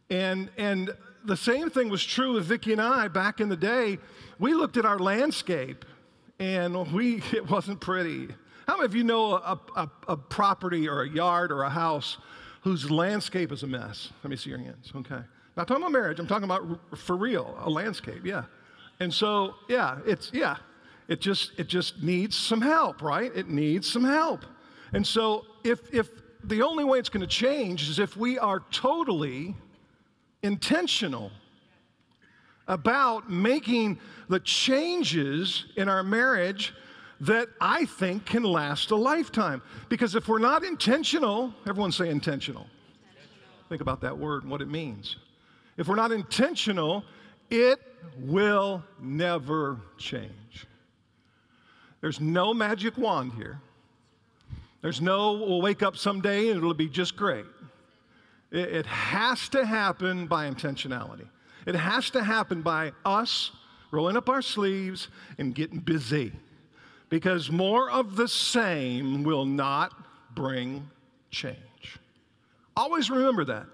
And 0.10 0.50
and 0.58 0.92
the 1.26 1.38
same 1.38 1.70
thing 1.70 1.90
was 1.90 2.04
true 2.04 2.34
with 2.36 2.46
Vicki 2.46 2.72
and 2.72 2.82
I 2.82 3.10
back 3.10 3.42
in 3.42 3.50
the 3.50 3.58
day. 3.58 4.00
We 4.40 4.54
looked 4.54 4.78
at 4.78 4.86
our 4.86 4.98
landscape, 4.98 5.84
and 6.40 6.94
we 6.94 7.22
it 7.34 7.50
wasn't 7.50 7.82
pretty. 7.82 8.30
How 8.70 8.78
many 8.78 8.86
of 8.86 8.94
you 8.94 9.04
know 9.04 9.34
a, 9.34 9.60
a, 9.76 9.90
a 10.10 10.16
property 10.16 10.88
or 10.88 11.02
a 11.02 11.10
yard 11.10 11.52
or 11.52 11.64
a 11.64 11.70
house? 11.70 12.18
whose 12.62 12.92
landscape 12.92 13.52
is 13.52 13.64
a 13.64 13.68
mess. 13.68 14.12
Let 14.24 14.30
me 14.30 14.36
see 14.36 14.50
your 14.50 14.60
hands. 14.60 14.92
Okay. 14.96 15.22
Not 15.56 15.68
talking 15.68 15.84
about 15.84 15.92
marriage, 15.92 16.20
I'm 16.20 16.28
talking 16.28 16.46
about 16.46 16.80
for 16.98 17.16
real, 17.16 17.58
a 17.64 17.70
landscape, 17.70 18.24
yeah. 18.24 18.44
And 19.00 19.14
so, 19.14 19.56
yeah, 19.68 20.00
it's, 20.06 20.32
yeah, 20.34 20.58
it 21.08 21.22
just, 21.22 21.52
it 21.58 21.68
just 21.68 22.04
needs 22.04 22.38
some 22.38 22.62
help, 22.62 23.02
right? 23.02 23.32
It 23.36 23.50
needs 23.50 23.90
some 23.90 24.04
help. 24.04 24.46
And 24.94 25.06
so, 25.06 25.46
if, 25.64 25.94
if 25.94 26.10
the 26.44 26.62
only 26.62 26.84
way 26.84 27.00
it's 27.00 27.10
going 27.10 27.22
to 27.22 27.28
change 27.28 27.90
is 27.90 28.00
if 28.00 28.16
we 28.16 28.38
are 28.38 28.62
totally 28.72 29.56
intentional 30.44 31.32
about 32.68 33.30
making 33.30 34.00
the 34.30 34.40
changes 34.40 35.66
in 35.76 35.90
our 35.90 36.04
marriage 36.04 36.74
that 37.22 37.50
I 37.60 37.86
think 37.86 38.26
can 38.26 38.44
last 38.44 38.92
a 38.92 38.96
lifetime. 38.96 39.62
Because 39.90 40.16
if 40.16 40.28
we're 40.28 40.40
not 40.40 40.64
intentional, 40.64 41.54
everyone 41.68 41.92
say 41.92 42.10
intentional. 42.10 42.68
Think 43.68 43.82
about 43.82 44.02
that 44.02 44.18
word 44.18 44.44
and 44.44 44.52
what 44.52 44.62
it 44.62 44.70
means. 44.70 45.18
If 45.78 45.88
we're 45.88 45.96
not 45.96 46.12
intentional, 46.12 47.04
it 47.50 47.80
will 48.18 48.84
never 49.00 49.80
change. 49.98 50.68
There's 52.02 52.20
no 52.20 52.54
magic 52.54 52.98
wand 52.98 53.34
here. 53.34 53.60
There's 54.82 55.02
no, 55.02 55.34
we'll 55.34 55.62
wake 55.62 55.84
up 55.84 55.98
someday 55.98 56.50
and 56.50 56.58
it'll 56.58 56.74
be 56.74 56.88
just 56.88 57.18
great. 57.18 57.46
It, 58.52 58.70
it 58.70 58.86
has 58.86 59.50
to 59.50 59.66
happen 59.66 60.26
by 60.26 60.50
intentionality. 60.50 61.28
It 61.66 61.76
has 61.76 62.10
to 62.12 62.24
happen 62.24 62.62
by 62.62 62.94
us 63.04 63.52
rolling 63.92 64.16
up 64.16 64.30
our 64.30 64.42
sleeves 64.42 65.10
and 65.38 65.54
getting 65.54 65.80
busy 65.80 66.32
because 67.10 67.52
more 67.52 67.90
of 67.90 68.16
the 68.16 68.28
same 68.28 69.24
will 69.24 69.46
not 69.46 69.94
bring 70.36 70.90
change. 71.32 71.58
Always 72.78 73.10
remember 73.10 73.44
that. 73.46 73.66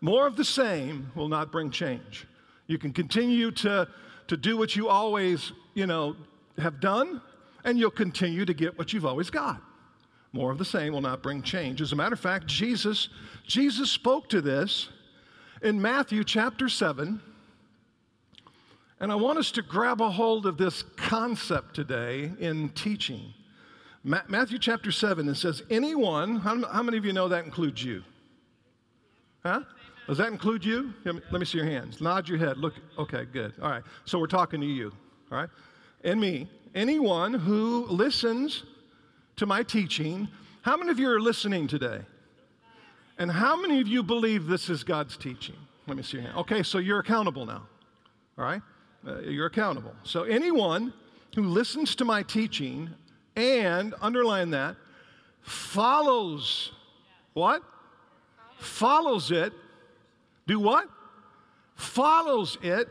More 0.00 0.26
of 0.26 0.36
the 0.36 0.44
same 0.44 1.10
will 1.14 1.28
not 1.28 1.50
bring 1.50 1.70
change. 1.70 2.26
You 2.66 2.78
can 2.78 2.92
continue 2.92 3.50
to, 3.52 3.88
to 4.28 4.36
do 4.36 4.56
what 4.56 4.76
you 4.76 4.88
always, 4.88 5.52
you 5.74 5.86
know, 5.86 6.16
have 6.58 6.80
done, 6.80 7.20
and 7.64 7.78
you'll 7.78 7.90
continue 7.90 8.44
to 8.44 8.54
get 8.54 8.76
what 8.76 8.92
you've 8.92 9.06
always 9.06 9.30
got. 9.30 9.60
More 10.32 10.50
of 10.50 10.58
the 10.58 10.64
same 10.64 10.92
will 10.92 11.02
not 11.02 11.22
bring 11.22 11.42
change. 11.42 11.80
As 11.80 11.92
a 11.92 11.96
matter 11.96 12.14
of 12.14 12.20
fact, 12.20 12.46
Jesus, 12.46 13.08
Jesus 13.46 13.90
spoke 13.90 14.28
to 14.30 14.40
this 14.40 14.88
in 15.62 15.80
Matthew 15.80 16.24
chapter 16.24 16.68
7 16.68 17.20
and 19.02 19.10
I 19.10 19.16
want 19.16 19.36
us 19.36 19.50
to 19.52 19.62
grab 19.62 20.00
a 20.00 20.08
hold 20.08 20.46
of 20.46 20.56
this 20.56 20.84
concept 20.94 21.74
today 21.74 22.30
in 22.38 22.68
teaching. 22.68 23.34
Ma- 24.04 24.22
Matthew 24.28 24.60
chapter 24.60 24.92
7, 24.92 25.28
it 25.28 25.34
says, 25.34 25.60
Anyone, 25.70 26.36
how, 26.36 26.64
how, 26.68 26.84
many 26.84 26.98
of 26.98 27.04
you 27.04 27.12
know 27.12 27.26
that 27.26 27.44
includes 27.44 27.82
you? 27.82 28.04
Huh? 29.42 29.62
Does 30.06 30.18
that 30.18 30.28
include 30.28 30.64
you? 30.64 30.94
Let 31.04 31.32
me 31.32 31.44
see 31.44 31.58
your 31.58 31.66
hands. 31.66 32.00
Nod 32.00 32.28
your 32.28 32.38
head. 32.38 32.58
Look, 32.58 32.74
okay, 32.96 33.24
good. 33.24 33.52
All 33.60 33.70
right. 33.70 33.82
So 34.04 34.20
we're 34.20 34.28
talking 34.28 34.60
to 34.60 34.66
you, 34.66 34.92
all 35.32 35.38
right? 35.38 35.48
And 36.04 36.20
me. 36.20 36.48
Anyone 36.72 37.34
who 37.34 37.86
listens 37.86 38.62
to 39.34 39.46
my 39.46 39.64
teaching, 39.64 40.28
how 40.62 40.76
many 40.76 40.92
of 40.92 41.00
you 41.00 41.10
are 41.10 41.20
listening 41.20 41.66
today? 41.66 42.02
And 43.18 43.32
how 43.32 43.60
many 43.60 43.80
of 43.80 43.88
you 43.88 44.04
believe 44.04 44.46
this 44.46 44.70
is 44.70 44.84
God's 44.84 45.16
teaching? 45.16 45.56
Let 45.88 45.96
me 45.96 46.04
see 46.04 46.18
your 46.18 46.26
hand. 46.26 46.38
Okay, 46.38 46.62
so 46.62 46.78
you're 46.78 47.00
accountable 47.00 47.44
now, 47.44 47.66
all 48.38 48.44
right? 48.44 48.62
Uh, 49.06 49.20
you're 49.20 49.46
accountable. 49.46 49.94
So 50.04 50.22
anyone 50.22 50.92
who 51.34 51.42
listens 51.42 51.94
to 51.96 52.04
my 52.04 52.22
teaching 52.22 52.90
and, 53.36 53.94
underline 54.00 54.50
that, 54.50 54.76
follows 55.40 56.72
what? 57.32 57.62
Follows 58.58 59.30
it. 59.30 59.52
Do 60.46 60.60
what? 60.60 60.88
Follows 61.74 62.58
it. 62.62 62.88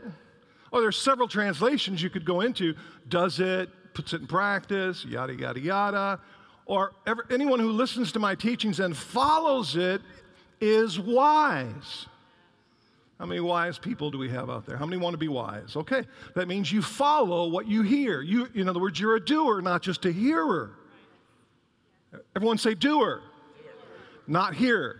Oh, 0.72 0.80
there's 0.80 1.00
several 1.00 1.28
translations 1.28 2.02
you 2.02 2.10
could 2.10 2.24
go 2.24 2.40
into. 2.40 2.74
Does 3.08 3.40
it, 3.40 3.70
puts 3.94 4.12
it 4.12 4.22
in 4.22 4.26
practice, 4.26 5.04
yada, 5.04 5.34
yada, 5.34 5.60
yada. 5.60 6.20
Or 6.66 6.92
ever, 7.06 7.26
anyone 7.30 7.58
who 7.58 7.70
listens 7.70 8.12
to 8.12 8.18
my 8.18 8.34
teachings 8.34 8.80
and 8.80 8.96
follows 8.96 9.76
it 9.76 10.02
is 10.60 10.98
wise. 10.98 12.06
How 13.22 13.26
many 13.26 13.38
wise 13.38 13.78
people 13.78 14.10
do 14.10 14.18
we 14.18 14.28
have 14.30 14.50
out 14.50 14.66
there? 14.66 14.76
How 14.76 14.84
many 14.84 14.96
want 14.96 15.14
to 15.14 15.18
be 15.18 15.28
wise? 15.28 15.76
Okay, 15.76 16.02
that 16.34 16.48
means 16.48 16.72
you 16.72 16.82
follow 16.82 17.46
what 17.46 17.68
you 17.68 17.82
hear. 17.82 18.20
You, 18.20 18.48
in 18.52 18.68
other 18.68 18.80
words, 18.80 18.98
you're 18.98 19.14
a 19.14 19.24
doer, 19.24 19.62
not 19.62 19.80
just 19.80 20.04
a 20.06 20.10
hearer. 20.10 20.72
Everyone 22.34 22.58
say 22.58 22.74
doer, 22.74 23.22
not 24.26 24.56
hearer. 24.56 24.98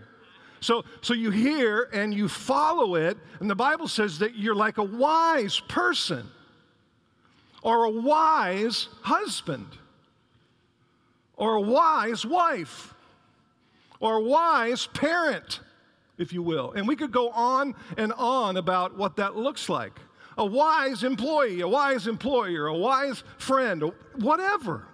So, 0.60 0.84
so 1.00 1.14
you 1.14 1.32
hear 1.32 1.90
and 1.92 2.14
you 2.14 2.28
follow 2.28 2.94
it, 2.94 3.18
and 3.40 3.50
the 3.50 3.56
Bible 3.56 3.88
says 3.88 4.20
that 4.20 4.36
you're 4.36 4.54
like 4.54 4.78
a 4.78 4.84
wise 4.84 5.58
person 5.58 6.24
or 7.60 7.86
a 7.86 7.90
wise 7.90 8.86
husband 9.00 9.66
or 11.36 11.56
a 11.56 11.60
wise 11.60 12.24
wife 12.24 12.94
or 13.98 14.18
a 14.18 14.22
wise 14.22 14.86
parent 14.86 15.58
if 16.18 16.32
you 16.32 16.42
will. 16.42 16.72
And 16.72 16.86
we 16.86 16.96
could 16.96 17.12
go 17.12 17.30
on 17.30 17.74
and 17.96 18.12
on 18.14 18.56
about 18.56 18.96
what 18.96 19.16
that 19.16 19.36
looks 19.36 19.68
like. 19.68 19.98
A 20.38 20.44
wise 20.44 21.04
employee, 21.04 21.60
a 21.60 21.68
wise 21.68 22.06
employer, 22.06 22.66
a 22.66 22.76
wise 22.76 23.22
friend, 23.38 23.92
whatever. 24.16 24.86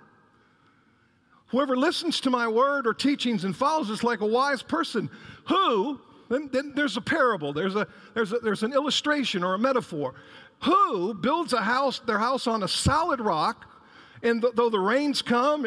Whoever 1.49 1.77
listens 1.77 2.21
to 2.21 2.31
my 2.31 2.49
word 2.49 2.87
or 2.87 2.93
teachings 2.93 3.45
and 3.45 3.57
follows 3.57 3.91
us 3.91 4.03
like 4.03 4.21
a 4.21 4.27
wise 4.27 4.63
person 4.63 5.09
who, 5.45 6.01
then, 6.29 6.51
then 6.53 6.73
there's 6.75 6.97
a 6.97 7.01
parable, 7.01 7.53
there's, 7.53 7.75
a, 7.75 7.87
there's, 8.15 8.33
a, 8.33 8.39
there's 8.39 8.63
an 8.63 8.73
illustration 8.73 9.43
or 9.43 9.55
a 9.55 9.59
metaphor, 9.59 10.15
who 10.63 11.15
builds 11.15 11.53
a 11.53 11.63
house, 11.63 12.01
their 12.01 12.19
house 12.19 12.47
on 12.47 12.65
a 12.65 12.69
solid 12.69 13.21
rock, 13.21 13.67
and 14.23 14.43
th- 14.43 14.55
though 14.55 14.69
the 14.69 14.79
rains 14.79 15.23
come 15.23 15.67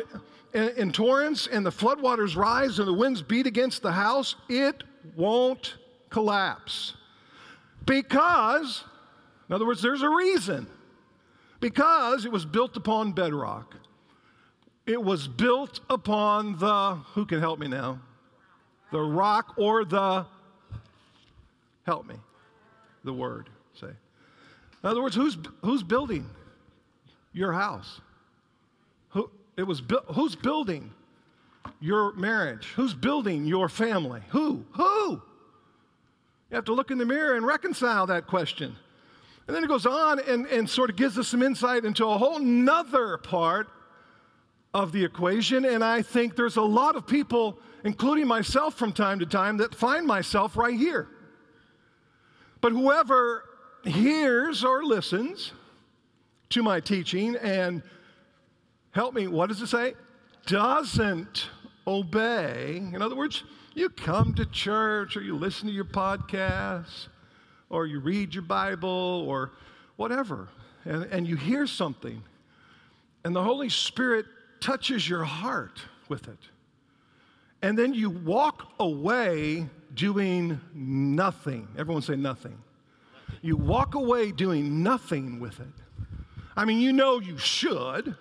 in, 0.54 0.70
in 0.70 0.92
torrents 0.92 1.48
and 1.48 1.66
the 1.66 1.72
floodwaters 1.72 2.36
rise 2.36 2.78
and 2.78 2.88
the 2.88 2.94
winds 2.94 3.22
beat 3.22 3.48
against 3.48 3.82
the 3.82 3.92
house, 3.94 4.36
it 4.50 4.84
won't 5.16 5.76
collapse. 6.10 6.94
Because, 7.86 8.84
in 9.50 9.56
other 9.56 9.66
words, 9.66 9.82
there's 9.82 10.02
a 10.02 10.10
reason. 10.10 10.68
Because 11.60 12.26
it 12.26 12.32
was 12.32 12.46
built 12.46 12.76
upon 12.78 13.12
bedrock. 13.14 13.76
It 14.86 15.02
was 15.02 15.28
built 15.28 15.80
upon 15.90 16.58
the, 16.58 16.96
who 17.14 17.26
can 17.26 17.40
help 17.40 17.60
me 17.60 17.68
now? 17.68 18.00
The 18.92 19.00
rock 19.00 19.54
or 19.58 19.86
the, 19.86 20.26
help 21.86 22.08
me, 22.08 22.16
the 23.04 23.14
word, 23.14 23.50
say. 23.80 23.88
In 23.88 24.90
other 24.90 25.02
words, 25.02 25.16
who's, 25.16 25.38
who's 25.64 25.84
building 25.84 26.30
your 27.32 27.54
house? 27.54 28.02
Who, 29.10 29.30
it 29.56 29.64
was 29.64 29.82
bu- 29.82 30.02
who's 30.14 30.36
building 30.36 30.92
your 31.80 32.14
marriage? 32.14 32.66
Who's 32.76 32.94
building 32.94 33.46
your 33.46 33.70
family? 33.70 34.22
Who? 34.30 34.66
Who? 34.74 35.22
You 36.50 36.56
have 36.56 36.66
to 36.66 36.74
look 36.74 36.92
in 36.92 36.98
the 36.98 37.06
mirror 37.06 37.36
and 37.36 37.46
reconcile 37.46 38.08
that 38.08 38.28
question. 38.28 38.76
And 39.48 39.56
then 39.56 39.64
it 39.64 39.68
goes 39.68 39.86
on 39.86 40.20
and, 40.20 40.46
and 40.48 40.70
sort 40.70 40.90
of 40.90 40.96
gives 40.96 41.18
us 41.18 41.28
some 41.28 41.42
insight 41.42 41.86
into 41.86 42.06
a 42.06 42.18
whole 42.18 42.40
nother 42.40 43.18
part 43.18 43.68
of 44.74 44.92
the 44.92 45.04
equation. 45.04 45.66
And 45.66 45.84
I 45.84 46.02
think 46.02 46.36
there's 46.36 46.58
a 46.58 46.62
lot 46.62 46.96
of 46.96 47.08
people, 47.08 47.58
including 47.84 48.28
myself 48.28 48.76
from 48.76 48.92
time 48.92 49.20
to 49.20 49.26
time, 49.26 49.58
that 49.58 49.74
find 49.74 50.06
myself 50.06 50.56
right 50.56 50.78
here. 50.78 51.08
But 52.62 52.74
whoever 52.74 53.44
hears 53.84 54.64
or 54.64 54.84
listens 54.84 55.52
to 56.50 56.62
my 56.62 56.80
teaching 56.80 57.36
and 57.38 57.82
help 58.92 59.14
me, 59.14 59.28
what 59.28 59.48
does 59.50 59.62
it 59.62 59.68
say? 59.68 59.96
Doesn't 60.46 61.50
obey, 61.88 62.78
in 62.78 63.02
other 63.02 63.16
words, 63.16 63.44
You 63.74 63.90
come 63.90 64.34
to 64.36 64.46
church 64.46 65.16
or 65.16 65.22
you 65.22 65.36
listen 65.36 65.68
to 65.68 65.74
your 65.74 65.86
podcast 65.86 67.08
or 67.70 67.86
you 67.86 68.00
read 68.00 68.34
your 68.34 68.44
Bible 68.44 69.26
or 69.28 69.52
whatever, 69.96 70.50
and, 70.84 71.04
and 71.06 71.26
you 71.26 71.38
hear 71.38 71.66
something, 71.66 72.22
and 73.24 73.36
the 73.36 73.44
Holy 73.44 73.70
Spirit 73.70 74.26
touches 74.60 75.08
your 75.08 75.24
heart 75.24 75.80
with 76.10 76.28
it. 76.28 76.38
And 77.62 77.78
then 77.78 77.94
you 77.94 78.10
walk 78.10 78.74
away 78.80 79.70
doing 79.94 80.60
nothing. 80.74 81.68
Everyone 81.78 82.02
say 82.02 82.16
nothing. 82.16 82.58
You 83.42 83.56
walk 83.56 83.96
away 83.96 84.32
doing 84.32 84.84
nothing 84.84 85.40
with 85.40 85.60
it. 85.60 85.68
I 86.56 86.66
mean, 86.66 86.80
you 86.80 86.92
know 86.92 87.20
you 87.20 87.38
should. 87.38 88.16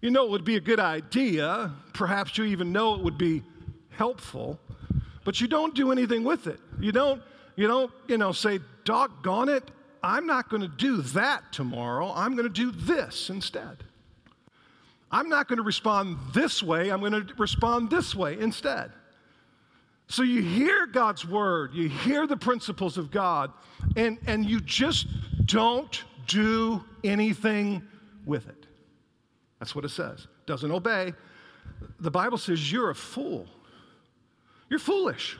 You 0.00 0.10
know 0.10 0.24
it 0.24 0.30
would 0.30 0.44
be 0.44 0.56
a 0.56 0.60
good 0.60 0.80
idea. 0.80 1.72
Perhaps 1.92 2.38
you 2.38 2.44
even 2.44 2.72
know 2.72 2.94
it 2.94 3.02
would 3.02 3.18
be 3.18 3.42
helpful, 3.90 4.58
but 5.24 5.40
you 5.40 5.46
don't 5.46 5.74
do 5.74 5.92
anything 5.92 6.24
with 6.24 6.46
it. 6.46 6.58
You 6.80 6.92
don't, 6.92 7.22
you 7.56 7.68
don't, 7.68 7.90
you 8.08 8.16
know, 8.16 8.32
say, 8.32 8.60
doggone 8.84 9.48
it, 9.48 9.70
I'm 10.02 10.26
not 10.26 10.48
going 10.48 10.62
to 10.62 10.68
do 10.68 11.02
that 11.02 11.52
tomorrow. 11.52 12.12
I'm 12.14 12.34
going 12.34 12.50
to 12.50 12.54
do 12.54 12.70
this 12.70 13.28
instead. 13.28 13.84
I'm 15.10 15.28
not 15.28 15.48
going 15.48 15.58
to 15.58 15.62
respond 15.62 16.16
this 16.32 16.62
way. 16.62 16.90
I'm 16.90 17.00
going 17.00 17.12
to 17.12 17.26
respond 17.36 17.90
this 17.90 18.14
way 18.14 18.38
instead. 18.38 18.92
So 20.08 20.22
you 20.22 20.42
hear 20.42 20.86
God's 20.86 21.24
word, 21.24 21.74
you 21.74 21.88
hear 21.88 22.26
the 22.26 22.36
principles 22.36 22.98
of 22.98 23.10
God, 23.10 23.52
and, 23.96 24.18
and 24.26 24.44
you 24.44 24.60
just 24.60 25.06
don't 25.44 26.02
do 26.26 26.82
anything 27.04 27.82
with 28.24 28.48
it. 28.48 28.59
That's 29.60 29.74
what 29.74 29.84
it 29.84 29.90
says. 29.90 30.26
Doesn't 30.46 30.70
obey. 30.72 31.14
The 32.00 32.10
Bible 32.10 32.38
says 32.38 32.72
you're 32.72 32.90
a 32.90 32.94
fool. 32.94 33.46
You're 34.68 34.80
foolish. 34.80 35.38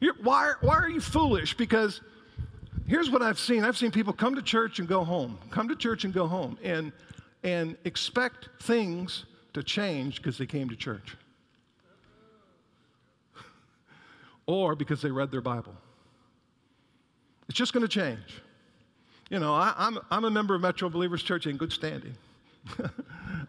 You're, 0.00 0.14
why, 0.22 0.52
why 0.60 0.74
are 0.74 0.88
you 0.88 1.00
foolish? 1.00 1.56
Because 1.56 2.00
here's 2.86 3.10
what 3.10 3.22
I've 3.22 3.38
seen 3.38 3.64
I've 3.64 3.76
seen 3.76 3.90
people 3.90 4.12
come 4.12 4.34
to 4.34 4.42
church 4.42 4.78
and 4.78 4.86
go 4.86 5.02
home, 5.02 5.38
come 5.50 5.68
to 5.68 5.76
church 5.76 6.04
and 6.04 6.12
go 6.12 6.26
home, 6.26 6.58
and, 6.62 6.92
and 7.42 7.76
expect 7.84 8.48
things 8.62 9.24
to 9.54 9.62
change 9.62 10.16
because 10.16 10.36
they 10.36 10.46
came 10.46 10.68
to 10.68 10.76
church 10.76 11.16
or 14.46 14.76
because 14.76 15.00
they 15.00 15.10
read 15.10 15.30
their 15.30 15.40
Bible. 15.40 15.74
It's 17.48 17.56
just 17.56 17.72
going 17.72 17.82
to 17.82 17.88
change. 17.88 18.42
You 19.30 19.38
know, 19.38 19.54
I, 19.54 19.74
I'm, 19.76 19.98
I'm 20.10 20.24
a 20.24 20.30
member 20.30 20.54
of 20.54 20.60
Metro 20.60 20.88
Believers 20.88 21.22
Church 21.22 21.46
in 21.46 21.56
good 21.56 21.72
standing. 21.72 22.14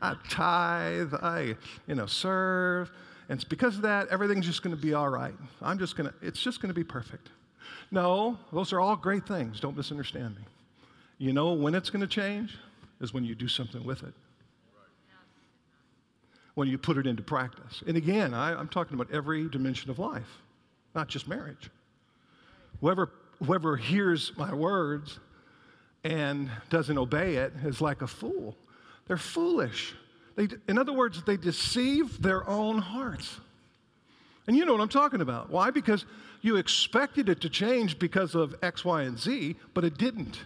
I 0.02 0.16
tithe, 0.30 1.14
I, 1.14 1.56
you 1.88 1.96
know, 1.96 2.06
serve. 2.06 2.92
And 3.30 3.38
it's 3.38 3.44
because 3.44 3.76
of 3.78 3.82
that, 3.84 4.08
everything's 4.10 4.46
just 4.46 4.62
going 4.62 4.76
to 4.76 4.82
be 4.82 4.94
all 4.94 5.10
right. 5.10 5.34
I'm 5.62 5.80
just 5.80 5.96
going 5.96 6.10
to, 6.10 6.16
it's 6.22 6.42
just 6.42 6.62
going 6.62 6.70
to 6.70 6.76
be 6.76 6.84
perfect. 6.84 7.30
No, 7.92 8.38
those 8.52 8.74
are 8.74 8.80
all 8.80 8.96
great 8.96 9.28
things. 9.28 9.60
Don't 9.60 9.76
misunderstand 9.76 10.36
me. 10.36 10.42
You 11.18 11.34
know 11.34 11.54
when 11.54 11.76
it's 11.76 11.90
going 11.90 12.02
to 12.02 12.08
change? 12.08 12.58
Is 13.02 13.14
when 13.14 13.26
you 13.26 13.36
do 13.36 13.48
something 13.48 13.84
with 13.84 14.04
it. 14.04 14.14
When 16.54 16.70
you 16.70 16.78
put 16.78 16.98
it 16.98 17.06
into 17.06 17.22
practice. 17.22 17.84
And 17.86 17.98
again, 17.98 18.34
I, 18.34 18.58
I'm 18.58 18.70
talking 18.70 18.94
about 18.94 19.12
every 19.12 19.50
dimension 19.50 19.90
of 19.90 20.00
life, 20.00 20.42
not 20.94 21.10
just 21.10 21.28
marriage. 21.28 21.70
Whoever, 22.80 23.12
whoever 23.44 23.76
hears 23.76 24.32
my 24.38 24.54
words 24.54 25.20
and 26.06 26.50
doesn't 26.70 26.98
obey 26.98 27.36
it 27.36 27.52
is 27.66 27.82
like 27.82 28.02
a 28.02 28.08
fool. 28.08 28.56
They're 29.08 29.18
foolish. 29.18 29.96
They, 30.36 30.48
in 30.68 30.78
other 30.78 30.94
words, 30.94 31.22
they 31.24 31.38
deceive 31.38 32.22
their 32.22 32.48
own 32.50 32.80
hearts. 32.80 33.40
And 34.48 34.56
you 34.56 34.66
know 34.66 34.74
what 34.74 34.82
I'm 34.82 34.90
talking 34.90 35.22
about. 35.22 35.50
Why? 35.50 35.72
Because 35.72 36.06
you 36.42 36.58
expected 36.58 37.30
it 37.30 37.42
to 37.42 37.50
change 37.50 37.98
because 37.98 38.36
of 38.36 38.56
X, 38.62 38.86
Y, 38.86 39.04
and 39.04 39.18
Z, 39.18 39.56
but 39.74 39.84
it 39.84 39.98
didn't. 39.98 40.40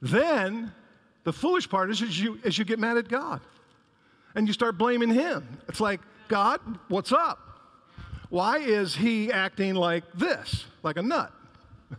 Then 0.00 0.72
the 1.24 1.32
foolish 1.32 1.68
part 1.68 1.90
is, 1.90 2.02
is 2.02 2.18
you, 2.20 2.38
is 2.44 2.58
you 2.58 2.64
get 2.64 2.78
mad 2.78 2.96
at 2.96 3.08
God 3.08 3.40
and 4.34 4.46
you 4.46 4.52
start 4.52 4.78
blaming 4.78 5.10
Him. 5.10 5.46
It's 5.68 5.80
like, 5.80 6.00
God, 6.28 6.60
what's 6.88 7.12
up? 7.12 7.38
Why 8.30 8.58
is 8.58 8.94
He 8.94 9.32
acting 9.32 9.74
like 9.74 10.04
this, 10.14 10.66
like 10.82 10.96
a 10.96 11.02
nut? 11.02 11.32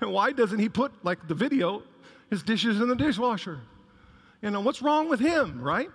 and 0.00 0.12
why 0.12 0.32
doesn't 0.32 0.58
He 0.58 0.68
put, 0.68 0.92
like 1.04 1.26
the 1.28 1.34
video, 1.34 1.82
his 2.30 2.42
dishes 2.42 2.80
in 2.80 2.88
the 2.88 2.96
dishwasher? 2.96 3.60
You 4.42 4.50
know, 4.50 4.60
what's 4.60 4.82
wrong 4.82 5.08
with 5.08 5.20
Him, 5.20 5.62
right? 5.62 5.88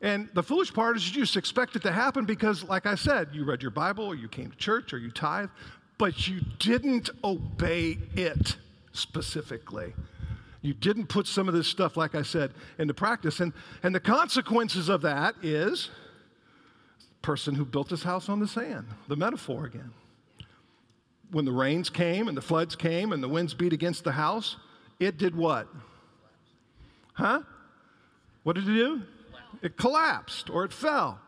And 0.00 0.28
the 0.34 0.42
foolish 0.42 0.72
part 0.72 0.96
is 0.96 1.08
you 1.08 1.22
just 1.22 1.36
expect 1.36 1.76
it 1.76 1.82
to 1.82 1.92
happen 1.92 2.24
because, 2.24 2.64
like 2.64 2.86
I 2.86 2.94
said, 2.94 3.28
you 3.32 3.44
read 3.44 3.62
your 3.62 3.70
Bible, 3.70 4.04
or 4.04 4.14
you 4.14 4.28
came 4.28 4.50
to 4.50 4.56
church, 4.56 4.92
or 4.92 4.98
you 4.98 5.10
tithe, 5.10 5.50
but 5.98 6.26
you 6.26 6.40
didn't 6.58 7.10
obey 7.22 7.98
it 8.14 8.56
specifically. 8.92 9.92
You 10.60 10.74
didn't 10.74 11.06
put 11.06 11.26
some 11.26 11.48
of 11.48 11.54
this 11.54 11.66
stuff, 11.66 11.96
like 11.96 12.14
I 12.14 12.22
said, 12.22 12.52
into 12.78 12.94
practice. 12.94 13.40
And, 13.40 13.52
and 13.82 13.94
the 13.94 14.00
consequences 14.00 14.88
of 14.88 15.02
that 15.02 15.34
is 15.42 15.90
person 17.20 17.54
who 17.54 17.64
built 17.64 17.90
his 17.90 18.02
house 18.02 18.28
on 18.28 18.40
the 18.40 18.48
sand, 18.48 18.86
the 19.08 19.16
metaphor 19.16 19.64
again. 19.64 19.92
When 21.30 21.44
the 21.44 21.52
rains 21.52 21.88
came 21.88 22.28
and 22.28 22.36
the 22.36 22.42
floods 22.42 22.76
came 22.76 23.12
and 23.12 23.22
the 23.22 23.28
winds 23.28 23.54
beat 23.54 23.72
against 23.72 24.04
the 24.04 24.12
house, 24.12 24.56
it 25.00 25.18
did 25.18 25.34
what? 25.34 25.68
Huh? 27.14 27.42
What 28.42 28.56
did 28.56 28.68
it 28.68 28.74
do? 28.74 29.02
It 29.62 29.76
collapsed 29.76 30.50
or 30.50 30.64
it 30.64 30.72
fell. 30.72 31.20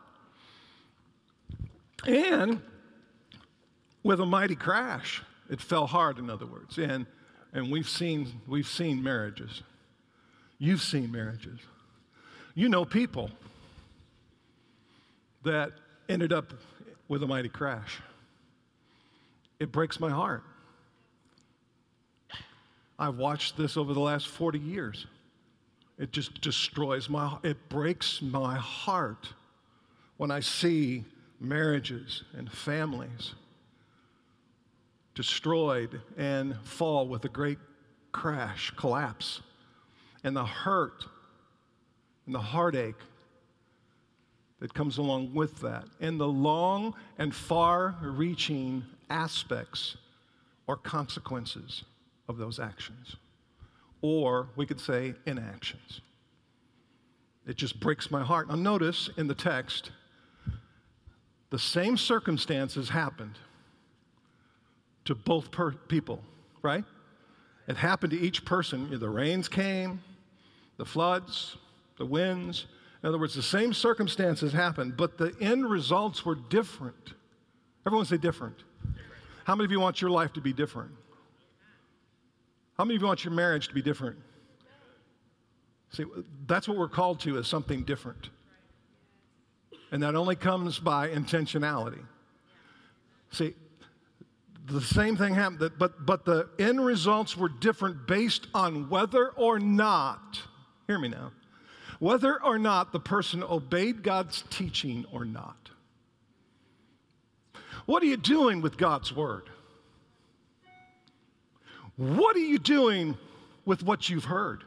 And 2.05 2.61
with 4.03 4.19
a 4.19 4.25
mighty 4.25 4.55
crash, 4.55 5.23
it 5.49 5.61
fell 5.61 5.87
hard, 5.87 6.19
in 6.19 6.29
other 6.29 6.45
words. 6.45 6.77
And, 6.77 7.05
and 7.53 7.71
we've, 7.71 7.89
seen, 7.89 8.41
we've 8.47 8.67
seen 8.67 9.01
marriages. 9.01 9.63
You've 10.59 10.81
seen 10.81 11.11
marriages. 11.11 11.59
You 12.53 12.69
know 12.69 12.85
people 12.85 13.29
that 15.43 15.71
ended 16.09 16.33
up 16.33 16.53
with 17.07 17.23
a 17.23 17.27
mighty 17.27 17.49
crash. 17.49 18.01
It 19.59 19.71
breaks 19.71 19.99
my 19.99 20.09
heart. 20.09 20.43
I've 22.97 23.17
watched 23.17 23.57
this 23.57 23.77
over 23.77 23.93
the 23.93 23.99
last 23.99 24.27
40 24.27 24.59
years. 24.59 25.05
It 25.97 26.11
just 26.11 26.41
destroys 26.41 27.09
my, 27.09 27.37
it 27.43 27.69
breaks 27.69 28.21
my 28.21 28.55
heart 28.55 29.33
when 30.17 30.29
I 30.29 30.41
see 30.41 31.05
marriages 31.39 32.23
and 32.33 32.51
families 32.51 33.33
destroyed 35.13 36.01
and 36.17 36.57
fall 36.63 37.07
with 37.07 37.23
a 37.23 37.29
great 37.29 37.59
crash, 38.11 38.71
collapse, 38.75 39.41
and 40.23 40.35
the 40.35 40.45
hurt 40.45 41.05
and 42.25 42.35
the 42.35 42.39
heartache 42.39 42.95
that 44.59 44.73
comes 44.73 44.97
along 44.97 45.33
with 45.33 45.61
that, 45.61 45.85
and 45.99 46.19
the 46.19 46.27
long 46.27 46.93
and 47.17 47.33
far 47.33 47.95
reaching 48.01 48.83
aspects 49.09 49.97
or 50.67 50.75
consequences 50.75 51.83
of 52.27 52.37
those 52.37 52.59
actions 52.59 53.15
or 54.05 54.49
we 54.55 54.67
could 54.67 54.79
say 54.79 55.15
inactions. 55.25 56.01
It 57.47 57.55
just 57.55 57.79
breaks 57.79 58.11
my 58.11 58.23
heart. 58.23 58.47
Now, 58.47 58.55
notice 58.55 59.09
in 59.17 59.25
the 59.25 59.33
text, 59.33 59.89
the 61.49 61.57
same 61.57 61.97
circumstances 61.97 62.89
happened 62.89 63.39
to 65.05 65.15
both 65.15 65.49
per- 65.49 65.71
people, 65.71 66.21
right? 66.61 66.83
It 67.67 67.77
happened 67.77 68.11
to 68.11 68.19
each 68.19 68.45
person. 68.45 68.99
The 68.99 69.09
rains 69.09 69.47
came, 69.47 70.03
the 70.77 70.85
floods, 70.85 71.57
the 71.97 72.05
winds. 72.05 72.67
In 73.01 73.09
other 73.09 73.17
words, 73.17 73.33
the 73.33 73.41
same 73.41 73.73
circumstances 73.73 74.53
happened, 74.53 74.97
but 74.97 75.17
the 75.17 75.35
end 75.41 75.67
results 75.67 76.23
were 76.23 76.35
different. 76.35 77.13
Everyone 77.87 78.05
say 78.05 78.17
different. 78.17 78.57
How 79.45 79.55
many 79.55 79.65
of 79.65 79.71
you 79.71 79.79
want 79.79 79.99
your 79.99 80.11
life 80.11 80.33
to 80.33 80.41
be 80.41 80.53
different? 80.53 80.91
How 82.77 82.83
many 82.83 82.95
of 82.95 83.01
you 83.01 83.07
want 83.07 83.23
your 83.23 83.33
marriage 83.33 83.67
to 83.69 83.73
be 83.73 83.81
different? 83.81 84.17
See, 85.91 86.03
that's 86.45 86.67
what 86.67 86.77
we're 86.77 86.89
called 86.89 87.21
to 87.21 87.37
is 87.37 87.47
something 87.47 87.83
different. 87.83 88.29
And 89.91 90.03
that 90.03 90.15
only 90.15 90.35
comes 90.35 90.77
by 90.77 91.09
intentionality. 91.09 92.03
See, 93.31 93.53
the 94.65 94.81
same 94.81 95.15
thing 95.15 95.35
happened, 95.35 95.71
but, 95.77 96.05
but 96.05 96.25
the 96.25 96.49
end 96.59 96.83
results 96.83 97.37
were 97.37 97.49
different 97.49 98.07
based 98.07 98.47
on 98.53 98.89
whether 98.89 99.29
or 99.29 99.59
not, 99.59 100.41
hear 100.87 100.99
me 100.99 101.09
now, 101.09 101.31
whether 101.99 102.43
or 102.43 102.57
not 102.57 102.91
the 102.91 102.99
person 102.99 103.43
obeyed 103.43 104.03
God's 104.03 104.43
teaching 104.49 105.05
or 105.11 105.23
not. 105.23 105.69
What 107.85 108.01
are 108.03 108.07
you 108.07 108.17
doing 108.17 108.61
with 108.61 108.77
God's 108.77 109.15
word? 109.15 109.49
What 111.97 112.35
are 112.35 112.39
you 112.39 112.59
doing 112.59 113.17
with 113.65 113.83
what 113.83 114.09
you've 114.09 114.25
heard? 114.25 114.63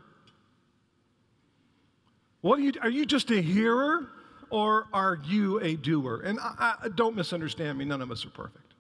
What 2.41 2.59
are 2.59 2.63
you, 2.63 2.73
are 2.83 2.91
you 2.91 3.05
just 3.05 3.31
a 3.31 3.41
hearer 3.41 4.09
or 4.51 4.87
are 4.93 5.19
you 5.27 5.61
a 5.61 5.77
doer? 5.77 6.23
And 6.25 6.39
I, 6.41 6.75
I, 6.85 6.89
don't 6.89 7.17
misunderstand 7.17 7.79
me, 7.79 7.85
none 7.85 8.01
of 8.01 8.11
us 8.11 8.25
are 8.25 8.31
perfect. 8.31 8.75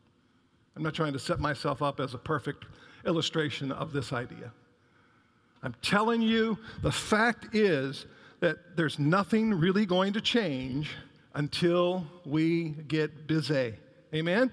I'm 0.76 0.82
not 0.82 0.94
trying 0.94 1.12
to 1.12 1.18
set 1.18 1.40
myself 1.40 1.82
up 1.82 2.00
as 2.00 2.14
a 2.14 2.18
perfect 2.18 2.64
illustration 3.04 3.72
of 3.72 3.92
this 3.92 4.12
idea. 4.12 4.52
I'm 5.62 5.74
telling 5.82 6.22
you, 6.22 6.56
the 6.82 6.92
fact 6.92 7.54
is 7.54 8.06
that 8.40 8.76
there's 8.76 8.98
nothing 8.98 9.52
really 9.52 9.86
going 9.86 10.12
to 10.12 10.20
change 10.20 10.90
until 11.34 12.06
we 12.24 12.70
get 12.86 13.26
busy. 13.26 13.74
Amen? 14.14 14.52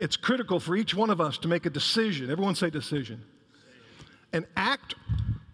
It's 0.00 0.16
critical 0.16 0.58
for 0.58 0.76
each 0.76 0.94
one 0.94 1.10
of 1.10 1.20
us 1.20 1.36
to 1.38 1.48
make 1.48 1.66
a 1.66 1.70
decision. 1.70 2.30
Everyone 2.30 2.54
say 2.54 2.70
decision. 2.70 3.22
And 4.32 4.46
act 4.56 4.94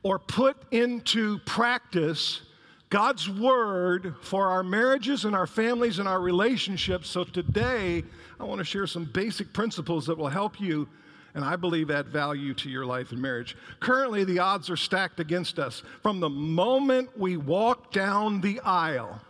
or 0.03 0.19
put 0.19 0.57
into 0.71 1.39
practice 1.41 2.43
God's 2.91 3.29
word 3.29 4.17
for 4.21 4.49
our 4.49 4.63
marriages 4.63 5.25
and 5.25 5.35
our 5.35 5.47
families 5.47 5.99
and 5.99 6.09
our 6.09 6.21
relationships. 6.21 7.09
So 7.09 7.25
today, 7.25 8.05
I 8.39 8.45
want 8.45 8.59
to 8.59 8.65
share 8.65 8.87
some 8.87 9.05
basic 9.05 9.53
principles 9.53 10.07
that 10.07 10.19
will 10.19 10.29
help 10.29 10.61
you 10.61 10.89
and 11.35 11.45
I 11.45 11.57
believe 11.57 11.91
add 11.91 12.09
value 12.09 12.55
to 12.55 12.69
your 12.69 12.85
life 12.85 13.13
and 13.13 13.21
marriage. 13.21 13.57
Currently, 13.81 14.25
the 14.25 14.39
odds 14.39 14.69
are 14.69 14.77
stacked 14.77 15.21
against 15.21 15.59
us. 15.59 15.83
From 16.03 16.21
the 16.21 16.29
moment 16.29 17.19
we 17.19 17.37
walk 17.37 17.93
down 17.93 18.41
the 18.41 18.61
aisle, 18.61 19.21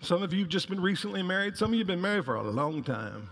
some 0.00 0.22
of 0.22 0.32
you 0.32 0.40
have 0.40 0.48
just 0.48 0.68
been 0.68 0.80
recently 0.80 1.22
married, 1.22 1.56
some 1.56 1.70
of 1.70 1.74
you 1.74 1.80
have 1.80 1.86
been 1.86 2.00
married 2.00 2.24
for 2.24 2.34
a 2.34 2.42
long 2.42 2.82
time. 2.82 3.30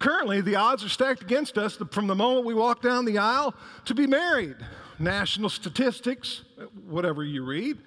Currently, 0.00 0.40
the 0.40 0.56
odds 0.56 0.84
are 0.84 0.88
stacked 0.88 1.22
against 1.22 1.56
us 1.56 1.76
from 1.92 2.08
the 2.08 2.14
moment 2.14 2.44
we 2.44 2.54
walk 2.54 2.82
down 2.82 3.04
the 3.04 3.18
aisle 3.18 3.54
to 3.84 3.94
be 3.94 4.06
married. 4.06 4.56
National 4.98 5.48
statistics, 5.48 6.42
whatever 6.88 7.22
you 7.22 7.44
read, 7.44 7.78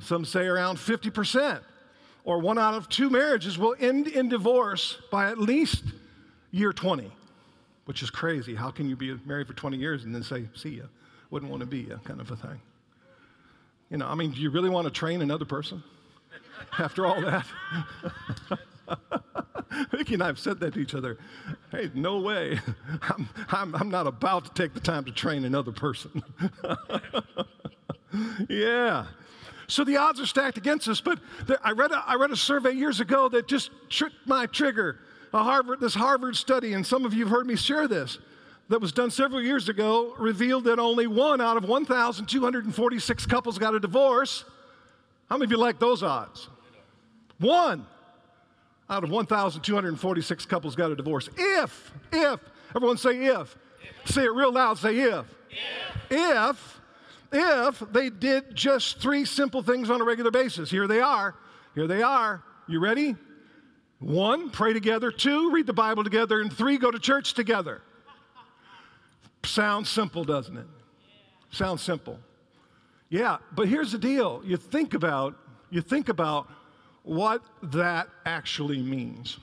some 0.00 0.24
say 0.24 0.46
around 0.46 0.76
50%, 0.76 1.60
or 2.24 2.38
one 2.38 2.58
out 2.58 2.74
of 2.74 2.88
two 2.88 3.10
marriages 3.10 3.58
will 3.58 3.74
end 3.80 4.06
in 4.06 4.28
divorce 4.28 4.98
by 5.10 5.28
at 5.28 5.38
least 5.38 5.82
year 6.52 6.72
20 6.72 7.10
which 7.84 8.02
is 8.02 8.10
crazy. 8.10 8.54
How 8.54 8.70
can 8.70 8.88
you 8.88 8.96
be 8.96 9.18
married 9.26 9.46
for 9.46 9.52
20 9.54 9.76
years 9.76 10.04
and 10.04 10.14
then 10.14 10.22
say, 10.22 10.44
see 10.54 10.76
ya? 10.76 10.84
Wouldn't 11.30 11.50
want 11.50 11.60
to 11.60 11.66
be 11.66 11.80
ya, 11.80 11.96
kind 12.04 12.20
of 12.20 12.30
a 12.30 12.36
thing. 12.36 12.60
You 13.90 13.98
know, 13.98 14.06
I 14.06 14.14
mean, 14.14 14.30
do 14.30 14.40
you 14.40 14.50
really 14.50 14.70
want 14.70 14.86
to 14.86 14.90
train 14.90 15.22
another 15.22 15.44
person 15.44 15.82
after 16.78 17.06
all 17.06 17.20
that? 17.20 17.46
Vicki 19.90 20.14
and 20.14 20.22
I 20.22 20.26
have 20.26 20.38
said 20.38 20.60
that 20.60 20.74
to 20.74 20.80
each 20.80 20.94
other. 20.94 21.18
Hey, 21.70 21.90
no 21.94 22.20
way. 22.20 22.60
I'm, 23.02 23.28
I'm, 23.50 23.74
I'm 23.74 23.90
not 23.90 24.06
about 24.06 24.44
to 24.46 24.62
take 24.62 24.74
the 24.74 24.80
time 24.80 25.04
to 25.04 25.12
train 25.12 25.44
another 25.44 25.72
person. 25.72 26.22
yeah. 28.48 29.06
So 29.66 29.84
the 29.84 29.96
odds 29.96 30.20
are 30.20 30.26
stacked 30.26 30.58
against 30.58 30.88
us, 30.88 31.00
but 31.00 31.18
there, 31.46 31.58
I, 31.62 31.72
read 31.72 31.90
a, 31.90 32.02
I 32.06 32.16
read 32.16 32.30
a 32.30 32.36
survey 32.36 32.72
years 32.72 33.00
ago 33.00 33.28
that 33.30 33.48
just 33.48 33.70
tripped 33.88 34.26
my 34.26 34.46
trigger 34.46 35.00
a 35.34 35.42
Harvard, 35.42 35.80
this 35.80 35.94
Harvard 35.94 36.36
study, 36.36 36.74
and 36.74 36.86
some 36.86 37.04
of 37.04 37.12
you 37.12 37.24
have 37.24 37.30
heard 37.30 37.46
me 37.46 37.56
share 37.56 37.88
this, 37.88 38.18
that 38.68 38.80
was 38.80 38.92
done 38.92 39.10
several 39.10 39.42
years 39.42 39.68
ago, 39.68 40.14
revealed 40.16 40.64
that 40.64 40.78
only 40.78 41.06
one 41.06 41.40
out 41.40 41.56
of 41.56 41.64
1,246 41.64 43.26
couples 43.26 43.58
got 43.58 43.74
a 43.74 43.80
divorce. 43.80 44.44
How 45.28 45.36
many 45.36 45.46
of 45.46 45.50
you 45.50 45.56
like 45.56 45.78
those 45.78 46.02
odds? 46.02 46.48
One 47.38 47.86
out 48.88 49.04
of 49.04 49.10
1,246 49.10 50.46
couples 50.46 50.76
got 50.76 50.90
a 50.90 50.96
divorce. 50.96 51.28
If, 51.36 51.92
if, 52.12 52.40
everyone 52.74 52.98
say 52.98 53.24
if. 53.24 53.56
if. 54.04 54.12
Say 54.12 54.24
it 54.24 54.32
real 54.32 54.52
loud, 54.52 54.78
say 54.78 54.98
if. 54.98 55.26
If. 56.10 56.10
If, 56.10 56.80
if 57.32 57.82
they 57.92 58.10
did 58.10 58.54
just 58.54 59.00
three 59.00 59.24
simple 59.24 59.62
things 59.62 59.90
on 59.90 60.00
a 60.00 60.04
regular 60.04 60.30
basis. 60.30 60.70
Here 60.70 60.86
they 60.86 61.00
are. 61.00 61.34
Here 61.74 61.86
they 61.86 62.02
are. 62.02 62.42
You 62.68 62.80
ready? 62.80 63.16
One, 63.98 64.50
pray 64.50 64.72
together. 64.72 65.10
Two, 65.10 65.50
read 65.50 65.66
the 65.66 65.72
Bible 65.72 66.04
together. 66.04 66.40
And 66.40 66.52
three, 66.52 66.78
go 66.78 66.90
to 66.90 66.98
church 66.98 67.34
together. 67.34 67.82
Sounds 69.44 69.88
simple, 69.88 70.24
doesn't 70.24 70.56
it? 70.56 70.66
Sounds 71.50 71.82
simple. 71.82 72.18
Yeah, 73.08 73.38
but 73.52 73.68
here's 73.68 73.92
the 73.92 73.98
deal. 73.98 74.42
You 74.44 74.56
think 74.56 74.94
about 74.94 75.36
you 75.70 75.80
think 75.80 76.08
about 76.08 76.48
what 77.04 77.42
that 77.62 78.08
actually 78.26 78.82
means 78.82 79.38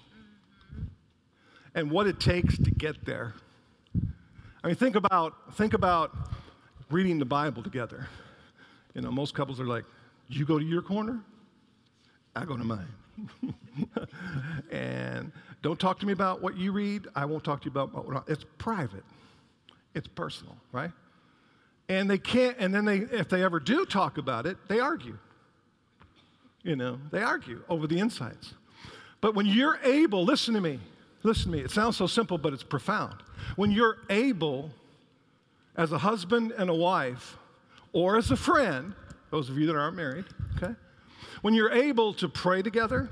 and 1.74 1.90
what 1.90 2.08
it 2.08 2.20
takes 2.20 2.58
to 2.58 2.72
get 2.72 3.06
there. 3.06 3.34
I 4.64 4.68
mean, 4.68 4.76
think 4.76 4.96
about 4.96 5.56
think 5.56 5.74
about 5.74 6.12
reading 6.90 7.18
the 7.18 7.26
Bible 7.26 7.64
together. 7.64 8.08
You 8.94 9.02
know, 9.02 9.12
most 9.12 9.34
couples 9.34 9.60
are 9.60 9.66
like, 9.66 9.86
"You 10.28 10.46
go 10.46 10.60
to 10.60 10.66
your 10.66 10.82
corner, 10.82 11.22
I 12.36 12.46
go 12.46 12.58
to 12.58 12.64
mine." 12.64 12.88
and 14.72 15.32
don't 15.62 15.80
talk 15.80 16.00
to 16.00 16.06
me 16.06 16.14
about 16.14 16.42
what 16.42 16.58
you 16.58 16.72
read. 16.72 17.08
I 17.16 17.26
won't 17.26 17.44
talk 17.44 17.62
to 17.62 17.66
you 17.66 17.72
about 17.72 17.94
what 17.94 18.24
it's 18.28 18.46
private. 18.58 19.04
It's 19.94 20.08
personal, 20.08 20.58
right? 20.72 20.92
And 21.90 22.10
they 22.10 22.18
can't, 22.18 22.56
and 22.60 22.74
then 22.74 22.86
they, 22.86 22.98
if 23.00 23.30
they 23.30 23.44
ever 23.44 23.60
do 23.60 23.86
talk 23.86 24.18
about 24.18 24.46
it, 24.46 24.58
they 24.68 24.80
argue. 24.80 25.18
You 26.64 26.76
know, 26.76 27.00
they 27.12 27.22
argue 27.22 27.64
over 27.70 27.88
the 27.88 28.00
insights. 28.00 28.54
But 29.20 29.36
when 29.36 29.46
you're 29.46 29.80
able, 29.84 30.24
listen 30.24 30.54
to 30.54 30.62
me, 30.62 30.80
listen 31.24 31.52
to 31.52 31.58
me. 31.58 31.64
It 31.64 31.72
sounds 31.72 31.98
so 31.98 32.08
simple, 32.08 32.38
but 32.38 32.54
it's 32.54 32.64
profound. 32.64 33.16
When 33.56 33.72
you're 33.72 33.98
able, 34.10 34.72
as 35.76 35.92
a 35.92 35.98
husband 35.98 36.54
and 36.58 36.70
a 36.70 36.74
wife, 36.74 37.38
or 37.94 38.18
as 38.18 38.32
a 38.32 38.36
friend, 38.36 38.94
those 39.30 39.50
of 39.50 39.58
you 39.58 39.68
that 39.68 39.76
aren't 39.76 39.96
married, 39.96 40.26
okay? 40.58 40.74
When 41.42 41.54
you're 41.54 41.72
able 41.72 42.14
to 42.16 42.30
pray 42.30 42.62
together, 42.62 43.10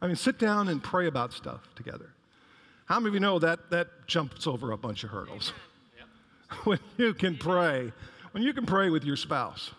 I 0.00 0.06
mean, 0.06 0.16
sit 0.16 0.38
down 0.38 0.68
and 0.68 0.82
pray 0.82 1.06
about 1.06 1.32
stuff 1.32 1.68
together. 1.74 2.10
How 2.86 2.98
many 3.00 3.08
of 3.08 3.14
you 3.14 3.20
know 3.20 3.38
that 3.38 3.70
that 3.70 4.06
jumps 4.06 4.46
over 4.46 4.72
a 4.72 4.78
bunch 4.78 5.04
of 5.04 5.10
hurdles? 5.10 5.52
when 6.64 6.78
you 6.96 7.12
can 7.14 7.36
pray, 7.36 7.92
when 8.32 8.42
you 8.42 8.52
can 8.52 8.66
pray 8.66 8.90
with 8.90 9.04
your 9.04 9.16
spouse. 9.16 9.72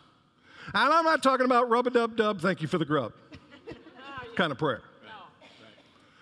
And 0.74 0.94
I'm 0.94 1.06
not 1.06 1.24
talking 1.24 1.46
about 1.46 1.70
rub 1.70 1.88
a 1.88 1.90
dub 1.90 2.16
dub, 2.16 2.42
thank 2.42 2.62
you 2.62 2.68
for 2.68 2.78
the 2.78 2.86
grub 2.86 3.14
kind 4.40 4.54
of 4.54 4.58
prayer. 4.58 4.82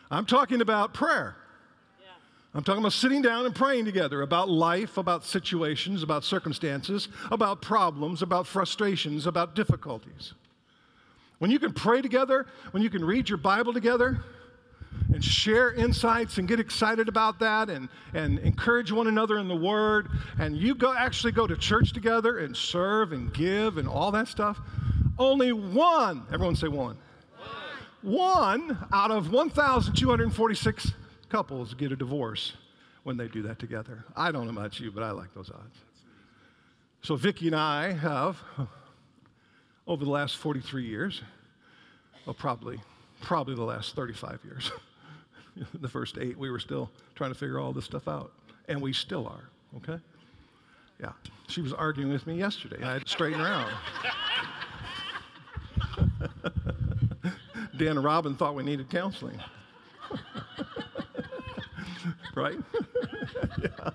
I'm 0.10 0.26
talking 0.26 0.62
about 0.62 0.92
prayer. 0.92 1.36
I'm 2.56 2.64
talking 2.64 2.82
about 2.82 2.94
sitting 2.94 3.22
down 3.22 3.46
and 3.46 3.54
praying 3.54 3.86
together 3.86 4.24
about 4.24 4.50
life, 4.50 4.98
about 4.98 5.24
situations, 5.24 6.02
about 6.02 6.24
circumstances, 6.24 7.10
about 7.30 7.62
problems, 7.62 8.24
about 8.24 8.48
frustrations, 8.48 9.28
about 9.28 9.54
difficulties. 9.54 10.34
When 11.38 11.52
you 11.52 11.60
can 11.60 11.74
pray 11.74 12.02
together, 12.02 12.48
when 12.72 12.82
you 12.82 12.90
can 12.90 13.06
read 13.06 13.30
your 13.30 13.38
Bible 13.38 13.74
together 13.74 14.24
and 15.14 15.24
share 15.24 15.72
insights 15.72 16.38
and 16.38 16.48
get 16.48 16.60
excited 16.60 17.08
about 17.08 17.40
that 17.40 17.70
and, 17.70 17.90
and 18.14 18.40
encourage 18.40 18.92
one 18.92 19.08
another 19.08 19.38
in 19.40 19.48
the 19.48 19.56
Word, 19.56 20.10
and 20.40 20.58
you 20.58 20.76
go 20.76 20.94
actually 20.94 21.32
go 21.32 21.48
to 21.48 21.56
church 21.56 21.94
together 21.94 22.40
and 22.40 22.56
serve 22.56 23.14
and 23.14 23.34
give 23.34 23.78
and 23.78 23.88
all 23.88 24.12
that 24.12 24.28
stuff, 24.28 24.60
only 25.18 25.52
one, 25.52 26.26
everyone 26.32 26.56
say 26.56 26.68
one, 26.68 26.98
one, 28.02 28.68
one 28.70 28.88
out 28.92 29.12
of 29.12 29.32
1,246 29.32 30.92
couples 31.30 31.74
get 31.74 31.92
a 31.92 31.96
divorce 31.96 32.54
when 33.04 33.18
they 33.18 33.28
do 33.28 33.42
that 33.44 33.58
together. 33.60 34.04
I 34.16 34.32
don't 34.32 34.46
know 34.46 34.52
about 34.52 34.80
you, 34.80 34.92
but 34.92 35.04
I 35.04 35.12
like 35.12 35.34
those 35.34 35.50
odds. 35.50 35.78
So 37.02 37.16
Vicki 37.16 37.48
and 37.48 37.56
I 37.56 37.94
have 37.94 38.38
over 39.88 40.04
the 40.04 40.12
last 40.12 40.36
43 40.36 40.86
years, 40.86 41.22
well, 42.26 42.34
probably, 42.34 42.82
probably 43.22 43.56
the 43.56 43.64
last 43.64 43.96
35 43.96 44.40
years. 44.44 44.72
the 45.74 45.88
first 45.88 46.18
eight, 46.18 46.38
we 46.38 46.50
were 46.50 46.60
still 46.60 46.90
trying 47.16 47.32
to 47.32 47.38
figure 47.38 47.60
all 47.60 47.74
this 47.74 47.86
stuff 47.86 48.08
out, 48.08 48.32
and 48.68 48.82
we 48.82 48.94
still 48.94 49.28
are, 49.28 49.50
okay? 49.78 50.02
Yeah. 51.00 51.12
She 51.48 51.62
was 51.62 51.74
arguing 51.74 52.12
with 52.12 52.26
me 52.28 52.36
yesterday. 52.36 52.84
I 52.84 52.94
had 52.94 53.04
to 53.04 53.10
straighten 53.10 53.40
her 53.40 53.48
out. 53.48 53.72
Dan 57.78 57.98
and 57.98 58.04
Robin 58.04 58.36
thought 58.36 58.56
we 58.56 58.64
needed 58.64 58.90
counseling. 58.90 59.40
right? 62.36 62.58
yeah. 63.62 63.90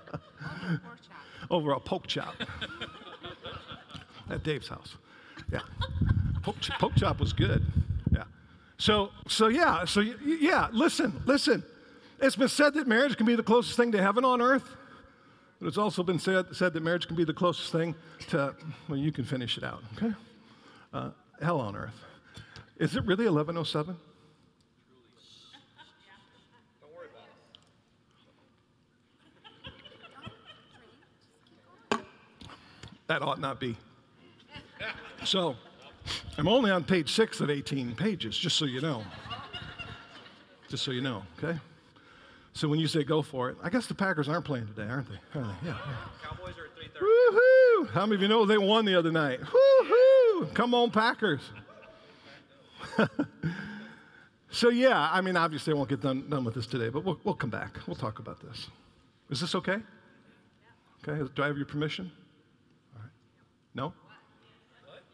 Over 1.49 1.73
a 1.73 1.79
pork 1.79 2.07
chop 2.07 2.35
at 4.29 4.43
Dave's 4.43 4.69
house. 4.69 4.95
Yeah. 5.51 5.59
Poke, 6.41 6.61
poke 6.79 6.95
chop 6.95 7.19
was 7.19 7.33
good. 7.33 7.65
So, 8.77 9.11
so 9.27 9.47
yeah, 9.47 9.85
so 9.85 10.01
yeah, 10.01 10.67
listen, 10.71 11.21
listen. 11.25 11.63
It's 12.19 12.35
been 12.35 12.49
said 12.49 12.73
that 12.75 12.87
marriage 12.87 13.17
can 13.17 13.25
be 13.25 13.35
the 13.35 13.43
closest 13.43 13.77
thing 13.77 13.91
to 13.91 14.01
heaven 14.01 14.23
on 14.23 14.41
earth, 14.41 14.75
but 15.59 15.67
it's 15.67 15.77
also 15.77 16.03
been 16.03 16.19
said, 16.19 16.45
said 16.53 16.73
that 16.73 16.81
marriage 16.81 17.07
can 17.07 17.15
be 17.15 17.23
the 17.23 17.33
closest 17.33 17.71
thing 17.71 17.95
to, 18.29 18.55
well, 18.87 18.97
you 18.97 19.11
can 19.11 19.25
finish 19.25 19.57
it 19.57 19.63
out, 19.63 19.83
okay? 19.97 20.13
Uh, 20.93 21.09
hell 21.41 21.59
on 21.59 21.75
earth. 21.75 21.93
Is 22.77 22.95
it 22.95 23.05
really 23.05 23.25
1107? 23.25 23.95
That 33.07 33.21
ought 33.21 33.39
not 33.39 33.59
be. 33.59 33.75
So, 35.25 35.55
I'm 36.37 36.47
only 36.47 36.71
on 36.71 36.83
page 36.83 37.11
six 37.11 37.41
of 37.41 37.49
18 37.49 37.95
pages, 37.95 38.37
just 38.37 38.57
so 38.57 38.65
you 38.65 38.81
know. 38.81 39.03
just 40.67 40.83
so 40.83 40.91
you 40.91 41.01
know, 41.01 41.23
okay? 41.37 41.59
So 42.53 42.67
when 42.67 42.79
you 42.79 42.87
say 42.87 43.03
go 43.03 43.21
for 43.21 43.49
it, 43.49 43.57
I 43.63 43.69
guess 43.69 43.87
the 43.87 43.95
Packers 43.95 44.29
aren't 44.29 44.45
playing 44.45 44.67
today, 44.67 44.87
aren't 44.87 45.07
they? 45.09 45.39
Are 45.39 45.43
they? 45.43 45.67
Yeah. 45.67 45.77
Cowboys 46.23 46.55
are 46.57 46.65
at 46.65 46.75
3:30. 46.75 47.01
Woohoo! 47.01 47.89
How 47.89 48.05
many 48.05 48.15
of 48.15 48.21
you 48.21 48.27
know 48.27 48.45
they 48.45 48.57
won 48.57 48.85
the 48.85 48.95
other 48.95 49.11
night? 49.11 49.41
Woohoo! 49.41 50.53
Come 50.53 50.73
on, 50.73 50.91
Packers. 50.91 51.41
so, 54.51 54.69
yeah, 54.69 55.09
I 55.11 55.21
mean, 55.21 55.35
obviously, 55.35 55.73
I 55.73 55.75
won't 55.75 55.89
get 55.89 56.01
done, 56.01 56.29
done 56.29 56.43
with 56.43 56.53
this 56.55 56.67
today, 56.67 56.89
but 56.89 57.03
we'll, 57.03 57.19
we'll 57.23 57.35
come 57.35 57.49
back. 57.49 57.79
We'll 57.87 57.95
talk 57.95 58.19
about 58.19 58.39
this. 58.39 58.67
Is 59.29 59.41
this 59.41 59.55
okay? 59.55 59.77
Okay, 61.07 61.27
do 61.35 61.43
I 61.43 61.47
have 61.47 61.57
your 61.57 61.65
permission? 61.65 62.11
All 62.95 63.01
right. 63.01 63.11
No? 63.73 63.93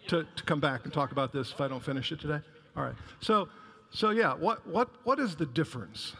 To, 0.07 0.25
to 0.35 0.43
come 0.43 0.59
back 0.59 0.85
and 0.85 0.93
talk 0.93 1.11
about 1.11 1.31
this 1.31 1.51
if 1.51 1.61
I 1.61 1.67
don't 1.67 1.83
finish 1.83 2.11
it 2.11 2.19
today? 2.19 2.39
All 2.75 2.83
right. 2.83 2.95
So, 3.21 3.47
so 3.91 4.09
yeah, 4.09 4.33
what, 4.33 4.65
what, 4.65 4.89
what 5.03 5.19
is 5.19 5.35
the 5.35 5.45
difference? 5.45 6.15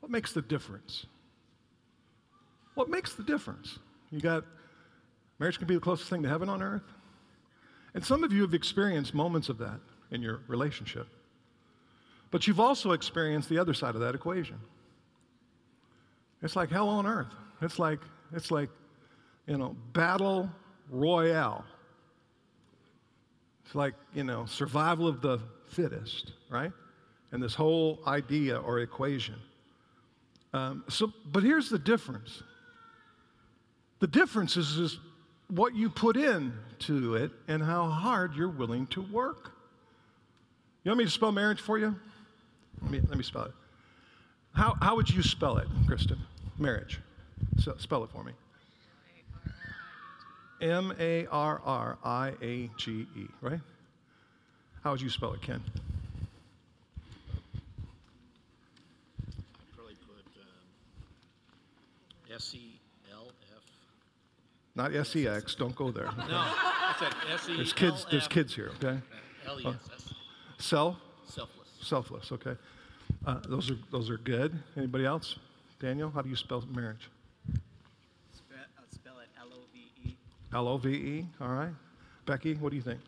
What 0.00 0.10
makes 0.10 0.32
the 0.32 0.42
difference? 0.42 1.06
What 2.74 2.88
makes 2.88 3.14
the 3.14 3.22
difference? 3.22 3.78
You 4.10 4.20
got 4.20 4.44
marriage 5.38 5.58
can 5.58 5.68
be 5.68 5.74
the 5.74 5.80
closest 5.80 6.10
thing 6.10 6.22
to 6.22 6.28
heaven 6.28 6.48
on 6.48 6.62
earth. 6.62 6.82
And 7.94 8.04
some 8.04 8.24
of 8.24 8.32
you 8.32 8.42
have 8.42 8.54
experienced 8.54 9.14
moments 9.14 9.48
of 9.48 9.58
that 9.58 9.78
in 10.10 10.22
your 10.22 10.40
relationship. 10.48 11.06
But 12.30 12.46
you've 12.46 12.60
also 12.60 12.92
experienced 12.92 13.48
the 13.48 13.58
other 13.58 13.74
side 13.74 13.94
of 13.94 14.00
that 14.00 14.14
equation. 14.14 14.58
It's 16.42 16.56
like 16.56 16.70
hell 16.70 16.88
on 16.88 17.06
earth. 17.06 17.32
It's 17.60 17.78
like 17.78 18.00
it's 18.32 18.50
like 18.50 18.70
you 19.46 19.58
know, 19.58 19.76
battle 19.92 20.50
royale. 20.90 21.64
It's 23.64 23.74
like, 23.74 23.94
you 24.14 24.24
know, 24.24 24.46
survival 24.46 25.06
of 25.06 25.20
the 25.20 25.40
fittest, 25.68 26.32
right? 26.50 26.72
And 27.30 27.42
this 27.42 27.54
whole 27.54 28.00
idea 28.06 28.58
or 28.58 28.80
equation. 28.80 29.36
Um, 30.52 30.84
so, 30.88 31.12
but 31.30 31.42
here's 31.42 31.70
the 31.70 31.78
difference. 31.78 32.42
The 34.00 34.06
difference 34.06 34.56
is, 34.56 34.76
is 34.76 34.98
what 35.48 35.74
you 35.74 35.88
put 35.88 36.16
in 36.16 36.52
to 36.80 37.14
it 37.14 37.30
and 37.48 37.62
how 37.62 37.88
hard 37.88 38.34
you're 38.34 38.48
willing 38.48 38.86
to 38.88 39.02
work. 39.02 39.52
You 40.84 40.90
want 40.90 40.98
me 40.98 41.04
to 41.04 41.10
spell 41.10 41.32
marriage 41.32 41.60
for 41.60 41.78
you? 41.78 41.94
Let 42.82 42.90
me, 42.90 43.00
let 43.08 43.16
me 43.16 43.22
spell 43.22 43.44
it. 43.44 43.52
How, 44.54 44.76
how 44.82 44.96
would 44.96 45.08
you 45.08 45.22
spell 45.22 45.58
it, 45.58 45.68
Kristen? 45.86 46.18
Marriage. 46.58 47.00
So, 47.58 47.74
spell 47.78 48.04
it 48.04 48.10
for 48.10 48.22
me. 48.22 48.32
M 50.62 50.94
A 50.98 51.26
R 51.26 51.60
R 51.64 51.98
I 52.04 52.32
A 52.40 52.70
G 52.76 53.06
E, 53.16 53.26
right? 53.40 53.60
How 54.84 54.92
would 54.92 55.00
you 55.00 55.10
spell 55.10 55.32
it, 55.32 55.42
Ken? 55.42 55.60
I'd 59.26 59.32
probably 59.76 59.94
put 59.94 60.24
um, 60.40 62.34
S 62.34 62.54
E 62.54 62.78
L 63.12 63.26
F. 63.54 63.62
Not 64.76 64.94
S 64.94 65.16
E 65.16 65.26
X, 65.26 65.54
don't 65.56 65.74
go 65.74 65.90
there. 65.90 66.04
No, 66.04 66.12
I 66.30 66.94
said 66.98 67.12
S 67.32 67.48
E 67.48 67.52
L 67.52 67.54
F. 67.54 67.56
There's 67.56 67.72
kids, 67.72 68.06
there's 68.10 68.28
kids 68.28 68.54
here, 68.54 68.70
okay? 68.76 68.98
L 69.46 69.60
E 69.60 69.66
S 69.66 69.74
S. 69.94 70.14
Self, 70.58 70.96
Selfless. 71.26 71.68
selfless, 71.80 72.30
okay. 72.32 72.54
Uh, 73.26 73.40
those, 73.48 73.70
are, 73.70 73.76
those 73.90 74.08
are 74.10 74.18
good. 74.18 74.56
Anybody 74.76 75.04
else? 75.04 75.36
Daniel, 75.80 76.10
how 76.10 76.22
do 76.22 76.28
you 76.28 76.36
spell 76.36 76.62
marriage? 76.72 77.08
Spell, 78.32 78.58
uh, 78.78 78.82
spell 78.92 79.18
it 79.18 79.28
L 79.40 79.48
O 79.52 79.58
V 79.72 80.08
E. 80.08 80.16
L 80.52 80.68
O 80.68 80.76
V 80.76 80.90
E, 80.90 81.26
all 81.40 81.48
right. 81.48 81.72
Becky, 82.26 82.54
what 82.54 82.70
do 82.70 82.76
you 82.76 82.82
think? 82.82 83.00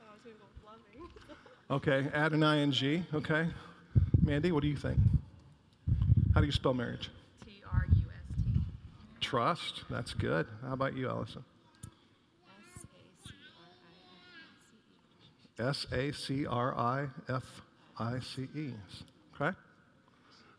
Oh, 0.00 0.04
I 0.08 0.12
was 0.12 0.20
going 0.22 0.36
to 0.36 0.40
go 0.40 0.70
loving. 0.70 1.10
Okay, 1.70 2.08
add 2.14 2.32
an 2.32 2.42
ing, 2.42 3.06
okay. 3.14 3.48
Mandy, 4.22 4.52
what 4.52 4.62
do 4.62 4.68
you 4.68 4.76
think? 4.76 4.98
How 6.34 6.40
do 6.40 6.46
you 6.46 6.52
spell 6.52 6.74
marriage? 6.74 7.10
T 7.44 7.62
R 7.72 7.86
U 7.88 8.02
S 8.10 8.36
T. 8.36 8.60
Trust, 9.20 9.82
that's 9.88 10.12
good. 10.14 10.46
How 10.62 10.74
about 10.74 10.94
you, 10.94 11.08
Allison? 11.08 11.44
S 12.78 13.06
A 13.12 13.32
C 13.32 13.46
R 13.46 13.76
I 13.76 13.86
F 14.08 14.22
I 15.58 15.68
C 15.68 15.68
E. 15.68 15.68
S 15.68 15.86
A 15.92 16.12
C 16.12 16.46
R 16.46 16.78
I 16.78 17.06
F 17.28 17.62
I 17.98 18.18
C 18.20 18.48
E. 18.54 18.72
Okay? 19.34 19.56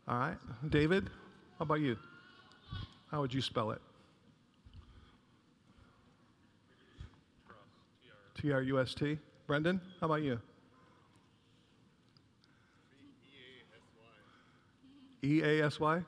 All 0.07 0.17
right. 0.17 0.38
David, 0.69 1.09
how 1.59 1.63
about 1.63 1.81
you? 1.81 1.97
How 3.11 3.21
would 3.21 3.33
you 3.33 3.41
spell 3.41 3.71
it? 3.71 3.81
T 8.39 8.51
R 8.51 8.61
U 8.61 8.79
S 8.79 8.93
T. 8.93 9.17
Brendan, 9.47 9.81
how 9.99 10.07
about 10.07 10.21
you? 10.21 10.39
E 15.23 15.41
A 15.41 15.65
S 15.65 15.79
Y? 15.79 16.01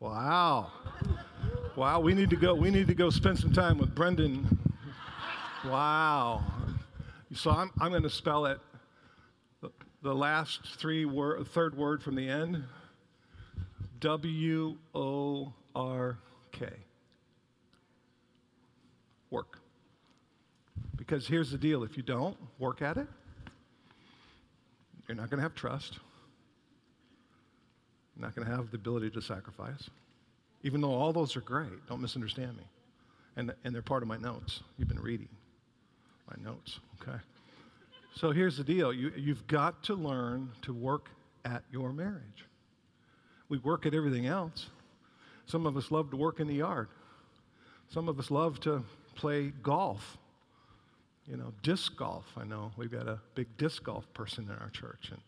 Wow. 0.00 0.72
Wow, 1.76 2.00
we 2.00 2.14
need 2.14 2.30
to 2.30 2.36
go 2.36 2.54
we 2.54 2.70
need 2.70 2.86
to 2.86 2.94
go 2.94 3.10
spend 3.10 3.38
some 3.38 3.52
time 3.52 3.78
with 3.78 3.94
Brendan. 3.94 4.58
Wow. 5.64 6.44
So 7.34 7.50
I'm, 7.50 7.70
I'm 7.80 7.90
going 7.90 8.02
to 8.02 8.10
spell 8.10 8.46
it 8.46 8.58
the, 9.60 9.70
the 10.02 10.14
last 10.14 10.60
three 10.78 11.04
word, 11.04 11.46
third 11.48 11.76
word 11.76 12.02
from 12.02 12.14
the 12.14 12.28
end 12.28 12.62
W 14.00 14.76
O 14.94 15.52
R 15.74 16.18
K. 16.52 16.68
Work. 19.30 19.58
Because 21.06 21.26
here's 21.26 21.50
the 21.50 21.58
deal 21.58 21.82
if 21.82 21.96
you 21.96 22.02
don't 22.02 22.36
work 22.58 22.80
at 22.80 22.96
it, 22.96 23.06
you're 25.06 25.16
not 25.16 25.28
going 25.28 25.38
to 25.38 25.42
have 25.42 25.54
trust. 25.54 25.98
You're 28.16 28.26
not 28.26 28.34
going 28.34 28.48
to 28.48 28.54
have 28.54 28.70
the 28.70 28.76
ability 28.76 29.10
to 29.10 29.20
sacrifice. 29.20 29.90
Even 30.62 30.80
though 30.80 30.94
all 30.94 31.12
those 31.12 31.36
are 31.36 31.40
great, 31.40 31.86
don't 31.88 32.00
misunderstand 32.00 32.56
me. 32.56 32.62
And, 33.36 33.52
and 33.64 33.74
they're 33.74 33.82
part 33.82 34.02
of 34.02 34.08
my 34.08 34.16
notes. 34.16 34.60
You've 34.78 34.88
been 34.88 35.00
reading 35.00 35.28
my 36.28 36.42
notes, 36.42 36.78
okay? 37.02 37.18
So 38.14 38.30
here's 38.30 38.56
the 38.56 38.64
deal 38.64 38.92
you, 38.92 39.12
you've 39.16 39.46
got 39.46 39.82
to 39.84 39.94
learn 39.94 40.52
to 40.62 40.72
work 40.72 41.10
at 41.44 41.64
your 41.70 41.92
marriage. 41.92 42.46
We 43.48 43.58
work 43.58 43.84
at 43.84 43.94
everything 43.94 44.26
else. 44.26 44.70
Some 45.46 45.66
of 45.66 45.76
us 45.76 45.90
love 45.90 46.10
to 46.12 46.16
work 46.16 46.40
in 46.40 46.46
the 46.46 46.54
yard, 46.54 46.88
some 47.90 48.08
of 48.08 48.18
us 48.18 48.30
love 48.30 48.58
to 48.60 48.84
play 49.16 49.52
golf. 49.62 50.16
You 51.26 51.36
know, 51.36 51.52
disc 51.62 51.96
golf. 51.96 52.26
I 52.36 52.44
know 52.44 52.70
we've 52.76 52.92
got 52.92 53.08
a 53.08 53.18
big 53.34 53.56
disc 53.56 53.82
golf 53.84 54.12
person 54.12 54.44
in 54.44 54.56
our 54.62 54.70
church, 54.70 55.08
and 55.10 55.20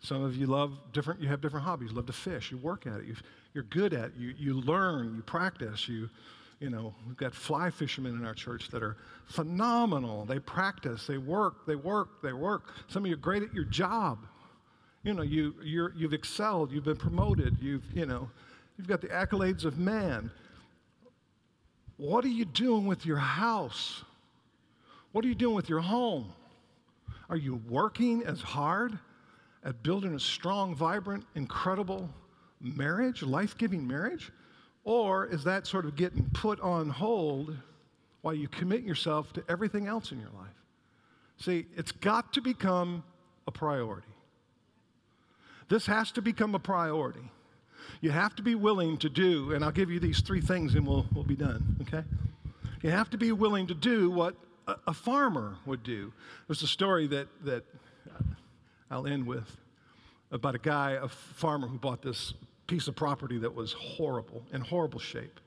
some 0.00 0.22
of 0.22 0.36
you 0.36 0.46
love 0.46 0.78
different. 0.92 1.20
You 1.20 1.28
have 1.28 1.40
different 1.40 1.64
hobbies. 1.64 1.90
You 1.90 1.96
love 1.96 2.06
to 2.06 2.12
fish. 2.12 2.50
You 2.50 2.58
work 2.58 2.86
at 2.86 3.00
it. 3.00 3.06
You, 3.06 3.16
you're 3.54 3.64
good 3.64 3.94
at 3.94 4.06
it. 4.06 4.12
You 4.18 4.34
you 4.38 4.60
learn. 4.60 5.14
You 5.16 5.22
practice. 5.22 5.88
You 5.88 6.10
you 6.60 6.70
know, 6.70 6.92
we've 7.06 7.16
got 7.16 7.34
fly 7.34 7.70
fishermen 7.70 8.16
in 8.16 8.24
our 8.24 8.34
church 8.34 8.68
that 8.70 8.82
are 8.82 8.96
phenomenal. 9.26 10.24
They 10.24 10.40
practice, 10.40 11.06
they 11.06 11.18
work, 11.18 11.66
they 11.66 11.76
work, 11.76 12.20
they 12.22 12.32
work. 12.32 12.72
Some 12.88 13.04
of 13.04 13.08
you 13.08 13.14
are 13.14 13.18
great 13.18 13.42
at 13.42 13.54
your 13.54 13.64
job. 13.64 14.18
You 15.04 15.14
know, 15.14 15.22
you, 15.22 15.54
you're, 15.62 15.92
you've 15.96 16.12
excelled, 16.12 16.72
you've 16.72 16.84
been 16.84 16.96
promoted, 16.96 17.56
you've, 17.60 17.84
you 17.94 18.06
know, 18.06 18.28
you've 18.76 18.88
got 18.88 19.00
the 19.00 19.08
accolades 19.08 19.64
of 19.64 19.78
man. 19.78 20.30
What 21.96 22.24
are 22.24 22.28
you 22.28 22.44
doing 22.44 22.86
with 22.86 23.06
your 23.06 23.18
house? 23.18 24.02
What 25.12 25.24
are 25.24 25.28
you 25.28 25.34
doing 25.34 25.54
with 25.54 25.68
your 25.68 25.80
home? 25.80 26.32
Are 27.30 27.36
you 27.36 27.60
working 27.68 28.24
as 28.24 28.40
hard 28.40 28.98
at 29.64 29.82
building 29.82 30.14
a 30.14 30.20
strong, 30.20 30.74
vibrant, 30.74 31.24
incredible 31.34 32.08
marriage, 32.60 33.22
life 33.22 33.56
giving 33.56 33.86
marriage? 33.86 34.30
Or 34.84 35.26
is 35.26 35.44
that 35.44 35.66
sort 35.66 35.84
of 35.84 35.96
getting 35.96 36.28
put 36.32 36.60
on 36.60 36.88
hold 36.88 37.56
while 38.22 38.34
you 38.34 38.48
commit 38.48 38.82
yourself 38.82 39.32
to 39.34 39.44
everything 39.48 39.86
else 39.86 40.12
in 40.12 40.18
your 40.18 40.30
life? 40.30 40.48
See, 41.38 41.66
it's 41.76 41.92
got 41.92 42.32
to 42.34 42.40
become 42.40 43.04
a 43.46 43.50
priority. 43.50 44.08
This 45.68 45.86
has 45.86 46.10
to 46.12 46.22
become 46.22 46.54
a 46.54 46.58
priority. 46.58 47.30
You 48.00 48.10
have 48.10 48.34
to 48.36 48.42
be 48.42 48.54
willing 48.54 48.96
to 48.98 49.08
do, 49.08 49.52
and 49.52 49.64
I'll 49.64 49.70
give 49.70 49.90
you 49.90 50.00
these 50.00 50.20
three 50.20 50.40
things 50.40 50.74
and 50.74 50.86
we'll, 50.86 51.06
we'll 51.14 51.24
be 51.24 51.36
done, 51.36 51.76
okay? 51.82 52.04
You 52.82 52.90
have 52.90 53.10
to 53.10 53.18
be 53.18 53.32
willing 53.32 53.66
to 53.66 53.74
do 53.74 54.10
what 54.10 54.34
a, 54.86 54.94
farmer 54.94 55.56
would 55.66 55.82
do. 55.82 56.12
There's 56.46 56.62
a 56.62 56.66
story 56.66 57.06
that, 57.08 57.28
that 57.44 57.64
I'll 58.90 59.06
end 59.06 59.26
with 59.26 59.56
about 60.30 60.54
a 60.54 60.58
guy, 60.58 60.92
a 60.92 61.08
farmer 61.08 61.66
who 61.66 61.78
bought 61.78 62.02
this 62.02 62.34
piece 62.66 62.86
of 62.88 62.94
property 62.94 63.38
that 63.38 63.54
was 63.54 63.72
horrible, 63.72 64.44
in 64.52 64.60
horrible 64.60 65.00
shape. 65.00 65.40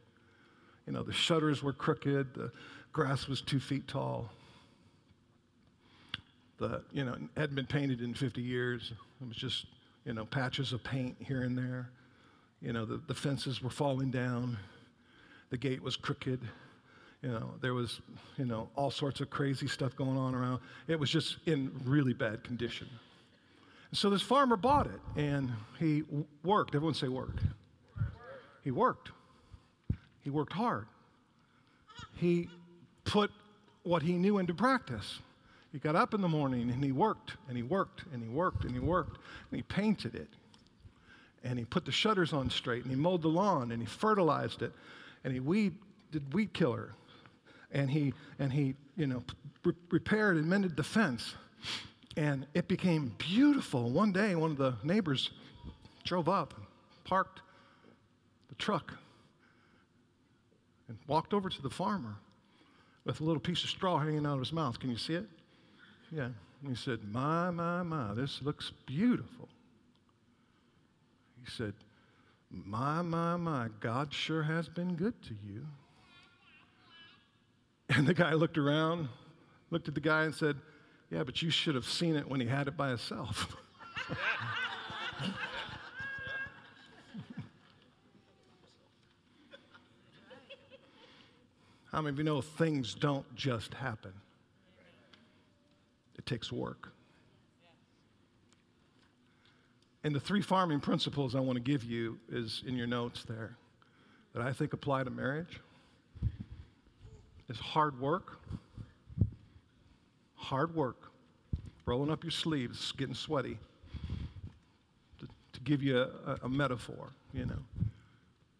You 0.87 0.93
know, 0.93 1.03
the 1.03 1.13
shutters 1.13 1.61
were 1.61 1.73
crooked, 1.73 2.33
the 2.33 2.51
grass 2.91 3.27
was 3.27 3.41
two 3.41 3.59
feet 3.59 3.87
tall. 3.87 4.29
The, 6.57 6.83
you 6.91 7.03
know, 7.05 7.15
hadn't 7.37 7.55
been 7.55 7.65
painted 7.65 8.01
in 8.01 8.13
50 8.13 8.41
years. 8.41 8.91
It 9.21 9.27
was 9.27 9.37
just, 9.37 9.65
you 10.05 10.13
know, 10.13 10.25
patches 10.25 10.73
of 10.73 10.83
paint 10.83 11.15
here 11.19 11.41
and 11.41 11.57
there. 11.57 11.89
You 12.61 12.73
know, 12.73 12.85
the, 12.85 13.01
the 13.07 13.15
fences 13.15 13.61
were 13.61 13.71
falling 13.71 14.11
down. 14.11 14.57
The 15.49 15.57
gate 15.57 15.81
was 15.81 15.95
crooked. 15.95 16.39
You 17.21 17.29
know, 17.29 17.53
there 17.61 17.73
was, 17.73 18.01
you 18.37 18.45
know, 18.45 18.69
all 18.75 18.89
sorts 18.89 19.21
of 19.21 19.29
crazy 19.29 19.67
stuff 19.67 19.95
going 19.95 20.17
on 20.17 20.33
around. 20.33 20.59
It 20.87 20.99
was 20.99 21.09
just 21.09 21.37
in 21.45 21.71
really 21.85 22.13
bad 22.13 22.43
condition. 22.43 22.89
So 23.93 24.09
this 24.09 24.21
farmer 24.21 24.57
bought 24.57 24.87
it 24.87 24.99
and 25.15 25.51
he 25.77 26.03
worked. 26.43 26.73
Everyone 26.73 26.95
say 26.95 27.09
work. 27.09 27.35
He 28.63 28.71
worked. 28.71 29.11
He 30.21 30.29
worked 30.29 30.53
hard. 30.53 30.87
He 32.15 32.47
put 33.03 33.31
what 33.83 34.01
he 34.01 34.13
knew 34.13 34.37
into 34.37 34.53
practice. 34.53 35.19
He 35.71 35.79
got 35.79 35.95
up 35.95 36.13
in 36.13 36.21
the 36.21 36.27
morning 36.27 36.69
and 36.71 36.83
he 36.83 36.91
worked 36.91 37.35
and 37.47 37.57
he 37.57 37.63
worked 37.63 38.03
and 38.13 38.23
he 38.23 38.29
worked 38.29 38.63
and 38.65 38.73
he 38.73 38.79
worked 38.79 39.17
and 39.49 39.57
he 39.57 39.63
painted 39.63 40.15
it. 40.15 40.29
And 41.43 41.57
he 41.57 41.65
put 41.65 41.85
the 41.85 41.91
shutters 41.91 42.33
on 42.33 42.49
straight 42.49 42.83
and 42.83 42.91
he 42.91 42.97
mowed 42.97 43.21
the 43.21 43.27
lawn 43.27 43.71
and 43.71 43.81
he 43.81 43.87
fertilized 43.87 44.61
it 44.61 44.73
and 45.23 45.33
he 45.33 45.39
weed, 45.39 45.73
did 46.11 46.33
weed 46.33 46.53
killer. 46.53 46.91
And 47.73 47.89
he, 47.89 48.13
and 48.39 48.51
he 48.51 48.75
you 48.95 49.07
know, 49.07 49.23
re- 49.63 49.73
repaired 49.89 50.37
and 50.37 50.47
mended 50.47 50.75
the 50.75 50.83
fence. 50.83 51.35
And 52.17 52.45
it 52.53 52.67
became 52.67 53.15
beautiful. 53.17 53.89
One 53.89 54.11
day, 54.11 54.35
one 54.35 54.51
of 54.51 54.57
the 54.57 54.75
neighbors 54.83 55.31
drove 56.03 56.27
up 56.27 56.53
parked 57.03 57.41
the 58.47 58.55
truck 58.55 58.93
and 60.87 60.97
walked 61.07 61.33
over 61.33 61.49
to 61.49 61.61
the 61.61 61.69
farmer 61.69 62.15
with 63.03 63.19
a 63.19 63.23
little 63.23 63.41
piece 63.41 63.63
of 63.65 63.69
straw 63.69 63.97
hanging 63.97 64.25
out 64.25 64.35
of 64.35 64.39
his 64.39 64.53
mouth. 64.53 64.79
Can 64.79 64.89
you 64.89 64.97
see 64.97 65.15
it? 65.15 65.25
Yeah. 66.09 66.29
And 66.61 66.69
he 66.69 66.75
said, 66.75 66.99
My, 67.11 67.49
my, 67.49 67.83
my, 67.83 68.13
this 68.13 68.41
looks 68.41 68.71
beautiful. 68.85 69.49
He 71.43 71.51
said, 71.51 71.73
My, 72.49 73.01
my, 73.01 73.35
my, 73.35 73.69
God 73.79 74.13
sure 74.13 74.43
has 74.43 74.69
been 74.69 74.95
good 74.95 75.21
to 75.23 75.35
you. 75.45 75.65
And 77.93 78.07
the 78.07 78.13
guy 78.13 78.33
looked 78.33 78.57
around, 78.57 79.09
looked 79.69 79.89
at 79.89 79.95
the 79.95 80.01
guy, 80.01 80.23
and 80.23 80.33
said, 80.33 80.55
Yeah, 81.09 81.23
but 81.23 81.41
you 81.41 81.49
should 81.49 81.75
have 81.75 81.83
seen 81.85 82.15
it 82.15 82.25
when 82.27 82.39
he 82.39 82.47
had 82.47 82.69
it 82.69 82.77
by 82.77 82.87
himself. 82.87 83.57
How 91.91 92.01
many 92.01 92.13
of 92.13 92.17
you 92.17 92.23
know 92.23 92.39
things 92.39 92.93
don't 92.93 93.25
just 93.35 93.73
happen? 93.73 94.13
It 96.17 96.25
takes 96.25 96.49
work. 96.49 96.93
And 100.05 100.15
the 100.15 100.19
three 100.21 100.41
farming 100.41 100.79
principles 100.79 101.35
I 101.35 101.41
want 101.41 101.57
to 101.57 101.61
give 101.61 101.83
you 101.83 102.17
is 102.31 102.63
in 102.65 102.77
your 102.77 102.87
notes 102.87 103.25
there 103.25 103.57
that 104.33 104.41
I 104.41 104.53
think 104.53 104.71
apply 104.71 105.03
to 105.03 105.09
marriage 105.09 105.59
is 107.51 107.59
hard 107.59 107.99
work. 107.99 108.39
Hard 110.35 110.73
work. 110.75 111.11
Rolling 111.85 112.09
up 112.09 112.23
your 112.23 112.31
sleeves, 112.31 112.91
getting 112.93 113.13
sweaty. 113.13 113.57
To, 115.19 115.27
to 115.53 115.59
give 115.61 115.83
you 115.83 115.99
a, 115.99 116.39
a 116.43 116.49
metaphor, 116.49 117.09
you 117.33 117.45
know, 117.45 117.59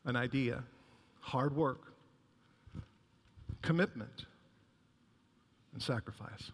an 0.06 0.16
idea. 0.16 0.64
Hard 1.22 1.56
work 1.56 1.92
commitment, 3.62 4.26
and 5.74 5.82
sacrifice. 5.82 6.52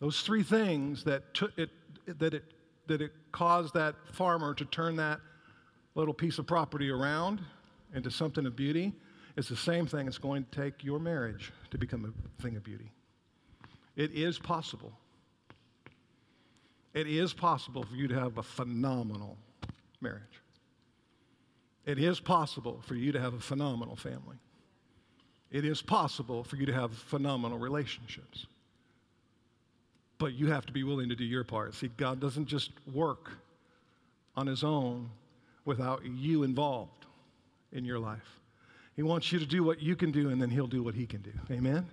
Those 0.00 0.22
three 0.22 0.42
things 0.42 1.04
that, 1.04 1.34
took 1.34 1.56
it, 1.58 1.70
that, 2.06 2.34
it, 2.34 2.44
that 2.86 3.00
it 3.00 3.12
caused 3.32 3.74
that 3.74 3.94
farmer 4.12 4.54
to 4.54 4.64
turn 4.64 4.96
that 4.96 5.20
little 5.94 6.14
piece 6.14 6.38
of 6.38 6.46
property 6.46 6.90
around 6.90 7.40
into 7.94 8.10
something 8.10 8.46
of 8.46 8.56
beauty 8.56 8.92
is 9.36 9.48
the 9.48 9.56
same 9.56 9.86
thing 9.86 10.06
it's 10.06 10.18
going 10.18 10.44
to 10.44 10.62
take 10.62 10.84
your 10.84 10.98
marriage 10.98 11.52
to 11.70 11.78
become 11.78 12.04
a 12.04 12.42
thing 12.42 12.56
of 12.56 12.62
beauty. 12.62 12.90
It 13.96 14.12
is 14.12 14.38
possible. 14.38 14.92
It 16.92 17.06
is 17.08 17.32
possible 17.32 17.84
for 17.84 17.94
you 17.94 18.08
to 18.08 18.14
have 18.14 18.38
a 18.38 18.42
phenomenal 18.42 19.36
marriage. 20.00 20.22
It 21.84 21.98
is 21.98 22.20
possible 22.20 22.80
for 22.86 22.94
you 22.94 23.12
to 23.12 23.20
have 23.20 23.34
a 23.34 23.40
phenomenal 23.40 23.96
family. 23.96 24.36
It 25.50 25.64
is 25.64 25.82
possible 25.82 26.44
for 26.44 26.56
you 26.56 26.66
to 26.66 26.72
have 26.72 26.92
phenomenal 26.92 27.58
relationships. 27.58 28.46
But 30.18 30.34
you 30.34 30.50
have 30.50 30.64
to 30.66 30.72
be 30.72 30.84
willing 30.84 31.08
to 31.08 31.16
do 31.16 31.24
your 31.24 31.44
part. 31.44 31.74
See, 31.74 31.90
God 31.96 32.20
doesn't 32.20 32.46
just 32.46 32.70
work 32.92 33.32
on 34.36 34.46
His 34.46 34.64
own 34.64 35.10
without 35.64 36.04
you 36.04 36.42
involved 36.44 37.06
in 37.72 37.84
your 37.84 37.98
life. 37.98 38.40
He 38.96 39.02
wants 39.02 39.32
you 39.32 39.38
to 39.38 39.46
do 39.46 39.64
what 39.64 39.82
you 39.82 39.96
can 39.96 40.12
do, 40.12 40.30
and 40.30 40.40
then 40.40 40.50
He'll 40.50 40.66
do 40.66 40.82
what 40.82 40.94
He 40.94 41.06
can 41.06 41.22
do. 41.22 41.32
Amen? 41.50 41.86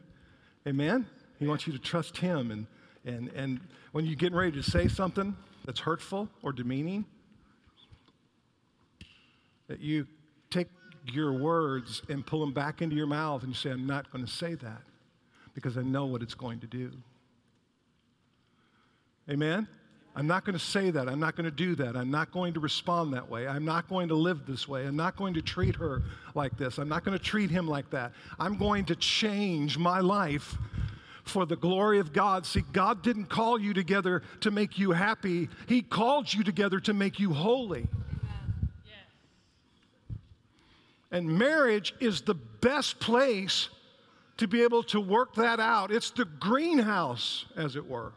Amen? 0.67 1.07
He 1.39 1.47
wants 1.47 1.65
you 1.65 1.73
to 1.73 1.79
trust 1.79 2.17
Him. 2.17 2.51
And, 2.51 2.67
and, 3.05 3.29
and 3.35 3.59
when 3.91 4.05
you're 4.05 4.15
getting 4.15 4.37
ready 4.37 4.51
to 4.51 4.63
say 4.63 4.87
something 4.87 5.35
that's 5.65 5.79
hurtful 5.79 6.29
or 6.43 6.53
demeaning, 6.53 7.05
that 9.67 9.79
you 9.79 10.05
take 10.49 10.67
your 11.05 11.33
words 11.33 12.01
and 12.09 12.25
pull 12.25 12.41
them 12.41 12.53
back 12.53 12.81
into 12.81 12.95
your 12.95 13.07
mouth 13.07 13.41
and 13.41 13.51
you 13.51 13.55
say, 13.55 13.71
I'm 13.71 13.87
not 13.87 14.11
going 14.11 14.25
to 14.25 14.31
say 14.31 14.53
that 14.55 14.81
because 15.53 15.77
I 15.77 15.81
know 15.81 16.05
what 16.05 16.21
it's 16.21 16.35
going 16.35 16.59
to 16.59 16.67
do. 16.67 16.91
Amen? 19.29 19.67
I'm 20.15 20.27
not 20.27 20.43
going 20.43 20.57
to 20.57 20.63
say 20.63 20.91
that. 20.91 21.07
I'm 21.07 21.19
not 21.19 21.37
going 21.37 21.45
to 21.45 21.51
do 21.55 21.73
that. 21.75 21.95
I'm 21.95 22.11
not 22.11 22.31
going 22.31 22.53
to 22.55 22.59
respond 22.59 23.13
that 23.13 23.29
way. 23.29 23.47
I'm 23.47 23.63
not 23.63 23.87
going 23.87 24.09
to 24.09 24.15
live 24.15 24.45
this 24.45 24.67
way. 24.67 24.85
I'm 24.85 24.97
not 24.97 25.15
going 25.15 25.33
to 25.35 25.41
treat 25.41 25.75
her 25.77 26.01
like 26.35 26.57
this. 26.57 26.77
I'm 26.79 26.89
not 26.89 27.05
going 27.05 27.17
to 27.17 27.23
treat 27.23 27.49
him 27.49 27.67
like 27.67 27.89
that. 27.91 28.11
I'm 28.37 28.57
going 28.57 28.85
to 28.85 28.95
change 28.95 29.77
my 29.77 30.01
life 30.01 30.57
for 31.23 31.45
the 31.45 31.55
glory 31.55 31.99
of 31.99 32.11
God. 32.11 32.45
See, 32.45 32.63
God 32.73 33.01
didn't 33.03 33.25
call 33.25 33.59
you 33.59 33.73
together 33.73 34.21
to 34.41 34.51
make 34.51 34.77
you 34.77 34.91
happy, 34.91 35.49
He 35.67 35.81
called 35.81 36.33
you 36.33 36.43
together 36.43 36.79
to 36.81 36.93
make 36.93 37.19
you 37.19 37.33
holy. 37.33 37.87
And 41.13 41.27
marriage 41.27 41.93
is 41.99 42.21
the 42.21 42.35
best 42.35 42.99
place 42.99 43.69
to 44.37 44.47
be 44.47 44.63
able 44.63 44.81
to 44.83 44.99
work 44.99 45.35
that 45.35 45.59
out. 45.59 45.91
It's 45.91 46.09
the 46.11 46.25
greenhouse, 46.25 47.45
as 47.57 47.75
it 47.75 47.85
were, 47.85 48.13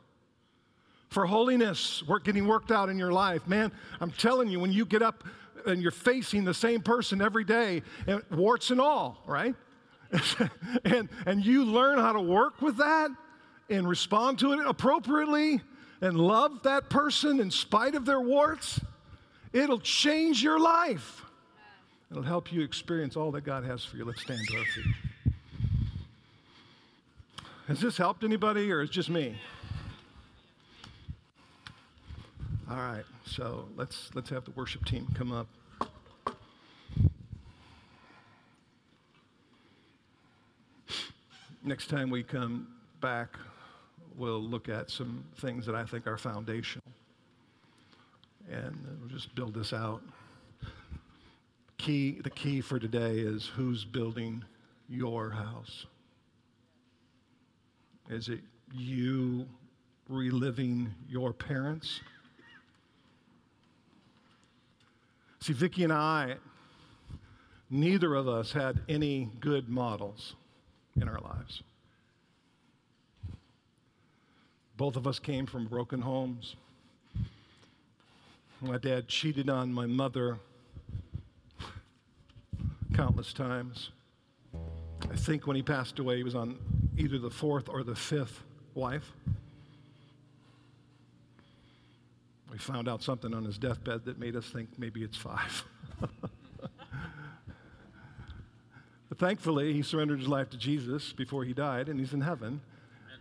for 1.08 1.26
holiness, 1.26 2.02
work, 2.06 2.24
getting 2.24 2.46
worked 2.46 2.72
out 2.72 2.88
in 2.88 2.98
your 2.98 3.12
life. 3.12 3.46
Man, 3.46 3.72
I'm 4.00 4.10
telling 4.10 4.48
you, 4.48 4.58
when 4.60 4.72
you 4.72 4.84
get 4.84 5.02
up 5.02 5.24
and 5.66 5.80
you're 5.80 5.90
facing 5.90 6.44
the 6.44 6.54
same 6.54 6.80
person 6.80 7.22
every 7.22 7.44
day, 7.44 7.82
and 8.06 8.22
warts 8.30 8.70
and 8.70 8.80
all, 8.80 9.22
right? 9.26 9.54
and, 10.84 11.08
and 11.26 11.44
you 11.44 11.64
learn 11.64 11.98
how 11.98 12.12
to 12.12 12.20
work 12.20 12.60
with 12.60 12.76
that 12.78 13.10
and 13.70 13.88
respond 13.88 14.38
to 14.40 14.52
it 14.52 14.60
appropriately 14.66 15.60
and 16.00 16.18
love 16.18 16.62
that 16.64 16.90
person 16.90 17.40
in 17.40 17.50
spite 17.50 17.94
of 17.94 18.04
their 18.04 18.20
warts, 18.20 18.80
it'll 19.52 19.80
change 19.80 20.42
your 20.42 20.60
life. 20.60 21.22
It'll 22.10 22.22
help 22.22 22.52
you 22.52 22.62
experience 22.62 23.16
all 23.16 23.32
that 23.32 23.42
God 23.42 23.64
has 23.64 23.84
for 23.84 23.96
you. 23.96 24.04
Let's 24.04 24.20
stand 24.20 24.40
to 24.48 24.58
our 24.58 24.64
feet. 24.64 24.94
Has 27.68 27.80
this 27.80 27.96
helped 27.96 28.22
anybody 28.22 28.70
or 28.70 28.82
is 28.82 28.90
just 28.90 29.08
me? 29.08 29.36
All 32.70 32.76
right, 32.76 33.04
so 33.26 33.68
let's 33.76 34.10
let's 34.14 34.30
have 34.30 34.44
the 34.44 34.50
worship 34.52 34.84
team 34.84 35.06
come 35.14 35.32
up. 35.32 35.46
Next 41.62 41.88
time 41.88 42.10
we 42.10 42.22
come 42.22 42.68
back, 43.00 43.36
we'll 44.16 44.42
look 44.42 44.68
at 44.68 44.90
some 44.90 45.24
things 45.38 45.66
that 45.66 45.74
I 45.74 45.84
think 45.84 46.06
are 46.06 46.18
foundational. 46.18 46.84
And 48.50 48.98
we'll 49.00 49.08
just 49.08 49.34
build 49.34 49.54
this 49.54 49.72
out 49.72 50.02
key, 51.84 52.18
the 52.22 52.30
key 52.30 52.62
for 52.62 52.78
today 52.78 53.18
is 53.18 53.46
who's 53.46 53.84
building 53.84 54.42
your 54.88 55.28
house? 55.28 55.84
Is 58.08 58.30
it 58.30 58.40
you 58.72 59.46
reliving 60.08 60.94
your 61.06 61.34
parents? 61.34 62.00
See, 65.44 65.52
Vicki 65.52 65.84
and 65.84 65.92
I, 65.92 66.36
neither 67.68 68.14
of 68.14 68.26
us 68.26 68.52
had 68.52 68.80
any 68.88 69.28
good 69.40 69.68
models 69.68 70.36
in 70.98 71.06
our 71.06 71.20
lives. 71.20 71.62
Both 74.78 74.96
of 74.96 75.06
us 75.06 75.18
came 75.18 75.44
from 75.44 75.66
broken 75.66 76.00
homes. 76.00 76.56
My 78.62 78.78
dad 78.78 79.06
cheated 79.06 79.50
on 79.50 79.70
my 79.70 79.84
mother 79.84 80.38
countless 82.94 83.34
times. 83.34 83.90
I 85.10 85.14
think 85.14 85.46
when 85.46 85.56
he 85.56 85.62
passed 85.62 85.98
away, 85.98 86.16
he 86.16 86.22
was 86.22 86.34
on 86.34 86.56
either 86.96 87.18
the 87.18 87.28
fourth 87.28 87.68
or 87.68 87.84
the 87.84 87.94
fifth 87.94 88.40
wife. 88.74 89.12
We 92.54 92.58
found 92.60 92.88
out 92.88 93.02
something 93.02 93.34
on 93.34 93.44
his 93.44 93.58
deathbed 93.58 94.04
that 94.04 94.16
made 94.16 94.36
us 94.36 94.48
think 94.48 94.78
maybe 94.78 95.02
it's 95.02 95.16
five. 95.16 95.64
But 99.10 99.18
thankfully, 99.28 99.72
he 99.72 99.82
surrendered 99.82 100.18
his 100.18 100.26
life 100.26 100.50
to 100.50 100.56
Jesus 100.56 101.12
before 101.12 101.44
he 101.44 101.52
died, 101.52 101.88
and 101.88 102.00
he's 102.00 102.12
in 102.12 102.20
heaven, 102.20 102.60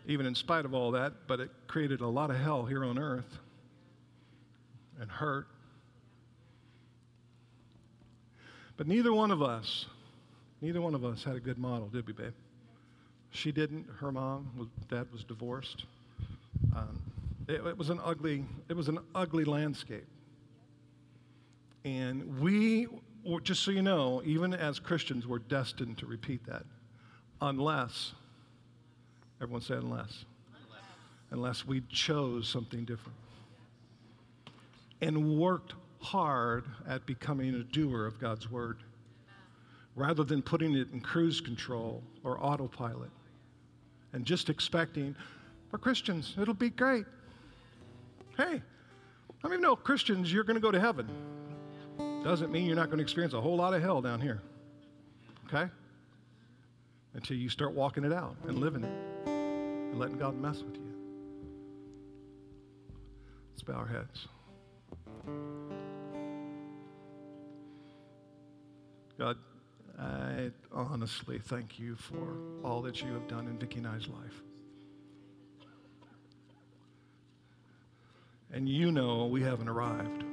even 0.07 0.25
in 0.25 0.33
spite 0.33 0.65
of 0.65 0.73
all 0.73 0.89
that. 0.91 1.13
But 1.27 1.39
it 1.39 1.51
created 1.67 2.01
a 2.01 2.07
lot 2.07 2.31
of 2.31 2.37
hell 2.37 2.65
here 2.65 2.83
on 2.83 2.97
earth 2.97 3.37
and 4.99 5.11
hurt. 5.11 5.45
But 8.75 8.87
neither 8.87 9.13
one 9.13 9.29
of 9.29 9.43
us, 9.43 9.85
neither 10.61 10.81
one 10.81 10.95
of 10.95 11.05
us 11.05 11.23
had 11.23 11.35
a 11.35 11.39
good 11.39 11.59
model, 11.59 11.89
did 11.89 12.07
we, 12.07 12.13
babe? 12.13 12.33
She 13.29 13.51
didn't. 13.51 13.85
Her 13.99 14.11
mom, 14.11 14.71
dad 14.89 15.11
was 15.11 15.23
divorced. 15.23 15.85
It, 17.47 17.65
it 17.65 17.77
was 17.77 17.89
an 17.89 17.99
ugly, 18.03 18.45
it 18.69 18.75
was 18.75 18.87
an 18.87 18.99
ugly 19.13 19.43
landscape. 19.43 20.07
And 21.85 22.39
we, 22.39 22.87
just 23.43 23.63
so 23.63 23.71
you 23.71 23.81
know, 23.81 24.21
even 24.25 24.53
as 24.53 24.79
Christians, 24.79 25.27
we're 25.27 25.39
destined 25.39 25.97
to 25.97 26.05
repeat 26.05 26.45
that. 26.45 26.63
Unless, 27.41 28.13
everyone 29.41 29.61
say 29.61 29.75
unless. 29.75 30.25
Unless 31.31 31.65
we 31.65 31.81
chose 31.89 32.47
something 32.47 32.85
different. 32.85 33.17
And 35.01 35.37
worked 35.37 35.73
hard 35.99 36.65
at 36.87 37.05
becoming 37.05 37.55
a 37.55 37.63
doer 37.63 38.05
of 38.05 38.19
God's 38.19 38.49
word 38.49 38.83
rather 39.95 40.23
than 40.23 40.41
putting 40.41 40.75
it 40.75 40.87
in 40.91 41.01
cruise 41.01 41.41
control 41.41 42.01
or 42.23 42.43
autopilot 42.43 43.11
and 44.13 44.25
just 44.25 44.49
expecting, 44.49 45.15
for 45.69 45.77
Christians, 45.77 46.35
it'll 46.39 46.53
be 46.53 46.69
great. 46.69 47.05
Hey, 48.37 48.61
I 49.43 49.47
mean, 49.47 49.61
no, 49.61 49.75
Christians, 49.75 50.31
you're 50.31 50.43
going 50.43 50.55
to 50.55 50.61
go 50.61 50.71
to 50.71 50.79
heaven. 50.79 51.07
Doesn't 52.23 52.51
mean 52.51 52.65
you're 52.65 52.75
not 52.75 52.87
going 52.87 52.97
to 52.97 53.03
experience 53.03 53.33
a 53.33 53.41
whole 53.41 53.57
lot 53.57 53.73
of 53.73 53.81
hell 53.81 54.01
down 54.01 54.21
here. 54.21 54.41
Okay? 55.47 55.69
Until 57.13 57.37
you 57.37 57.49
start 57.49 57.73
walking 57.73 58.03
it 58.03 58.13
out 58.13 58.35
and 58.47 58.57
living 58.57 58.83
it 58.83 59.27
and 59.27 59.99
letting 59.99 60.17
God 60.17 60.35
mess 60.35 60.63
with 60.63 60.75
you. 60.75 60.93
Let's 63.51 63.61
bow 63.63 63.73
our 63.73 63.85
heads. 63.85 64.27
God, 69.19 69.37
I 69.99 70.49
honestly 70.71 71.37
thank 71.37 71.77
you 71.77 71.95
for 71.95 72.37
all 72.63 72.81
that 72.81 73.01
you 73.01 73.13
have 73.13 73.27
done 73.27 73.47
in 73.47 73.59
Vicki 73.59 73.77
and 73.77 73.87
I's 73.87 74.07
life. 74.07 74.41
And 78.53 78.69
you 78.69 78.91
know 78.91 79.25
we 79.25 79.41
haven't 79.41 79.67
arrived. 79.67 80.23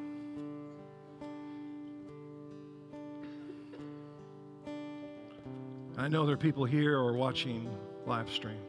I 5.97 6.07
know 6.07 6.27
there 6.27 6.35
are 6.35 6.39
people 6.39 6.66
here 6.66 6.99
or 6.99 7.14
watching 7.14 7.75
live 8.07 8.31
stream 8.31 8.61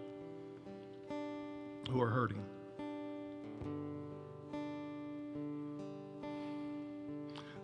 who 1.89 2.02
are 2.02 2.10
hurting. 2.10 2.43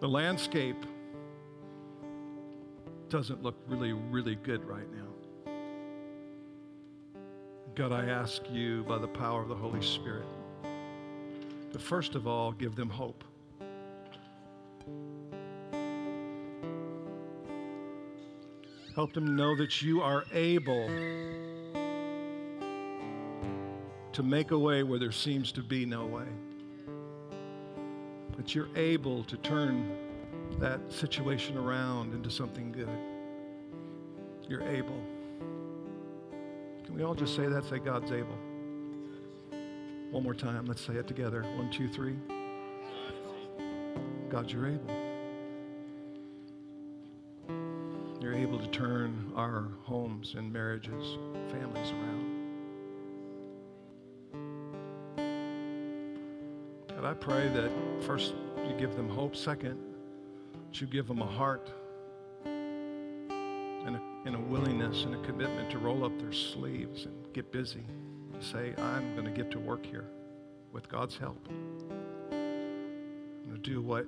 The 0.02 0.10
landscape 0.10 0.86
doesn't 3.10 3.42
look 3.42 3.56
really, 3.68 3.94
really 3.94 4.36
good 4.36 4.64
right 4.66 4.88
now. 4.94 5.54
God, 7.76 7.94
I 7.94 8.06
ask 8.06 8.42
you 8.52 8.84
by 8.84 8.98
the 8.98 9.08
power 9.08 9.42
of 9.42 9.48
the 9.48 9.56
Holy 9.56 9.82
Spirit 9.82 10.26
to 11.72 11.80
first 11.80 12.16
of 12.16 12.28
all 12.28 12.52
give 12.52 12.76
them 12.76 12.90
hope. 12.90 13.24
Help 18.96 19.14
them 19.14 19.36
know 19.36 19.56
that 19.56 19.82
you 19.82 20.02
are 20.02 20.24
able 20.34 20.88
to 24.12 24.24
make 24.24 24.50
a 24.50 24.58
way 24.58 24.82
where 24.82 24.98
there 24.98 25.12
seems 25.12 25.52
to 25.52 25.62
be 25.62 25.86
no 25.86 26.08
way. 26.08 26.26
That 28.38 28.56
you're 28.56 28.76
able 28.76 29.24
to 29.26 29.38
turn 29.38 29.96
that 30.60 30.92
situation 30.92 31.58
around 31.58 32.16
into 32.16 32.32
something 32.32 32.72
good. 32.72 32.90
You're 34.50 34.68
able. 34.68 35.00
Can 36.84 36.96
we 36.96 37.04
all 37.04 37.14
just 37.14 37.36
say 37.36 37.46
that? 37.46 37.66
Say, 37.66 37.78
God's 37.78 38.12
able. 38.12 38.36
One 40.12 40.24
more 40.24 40.34
time. 40.34 40.66
Let's 40.66 40.82
say 40.82 40.94
it 40.94 41.08
together. 41.08 41.44
One, 41.56 41.70
two, 41.70 41.90
three. 41.90 42.16
God, 44.30 44.52
you're 44.52 44.68
able. 44.68 44.94
You're 48.22 48.34
able 48.34 48.60
to 48.60 48.68
turn 48.68 49.32
our 49.36 49.68
homes 49.84 50.36
and 50.38 50.52
marriages, 50.52 51.18
families 51.52 51.92
around. 51.92 52.38
God, 56.90 57.06
I 57.06 57.14
pray 57.14 57.48
that 57.50 57.72
first 58.02 58.34
you 58.68 58.76
give 58.80 58.96
them 58.96 59.08
hope. 59.08 59.36
Second, 59.36 59.78
that 60.54 60.82
you 60.82 60.88
give 60.88 61.08
them 61.08 61.22
a 61.22 61.26
heart 61.26 61.70
and 62.44 63.96
a, 63.96 64.02
and 64.26 64.36
a 64.36 64.40
willingness 64.40 65.04
and 65.04 65.16
a 65.16 65.22
commitment 65.28 65.70
to 65.72 65.78
roll 65.78 66.04
up 66.04 66.18
their 66.20 66.34
sleeves 66.34 67.06
and 67.06 67.34
get 67.34 67.52
busy. 67.52 67.86
Say, 68.40 68.74
I'm 68.78 69.14
going 69.14 69.26
to 69.26 69.32
get 69.32 69.50
to 69.52 69.60
work 69.60 69.86
here 69.86 70.06
with 70.72 70.88
God's 70.90 71.18
help. 71.18 71.48
I'm 71.50 73.44
going 73.48 73.56
to 73.56 73.58
do 73.58 73.82
what 73.82 74.06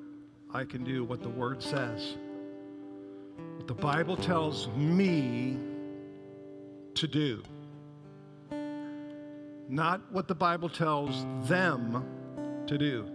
I 0.54 0.66
can 0.66 0.84
do, 0.84 1.04
what 1.04 1.24
the 1.24 1.30
Word 1.30 1.64
says. 1.64 2.16
What 3.56 3.68
the 3.68 3.74
Bible 3.74 4.16
tells 4.16 4.68
me 4.70 5.58
to 6.94 7.08
do. 7.08 7.42
Not 9.68 10.02
what 10.12 10.28
the 10.28 10.36
Bible 10.36 10.70
tells 10.70 11.26
them 11.48 12.06
to 12.68 12.78
do. 12.78 13.06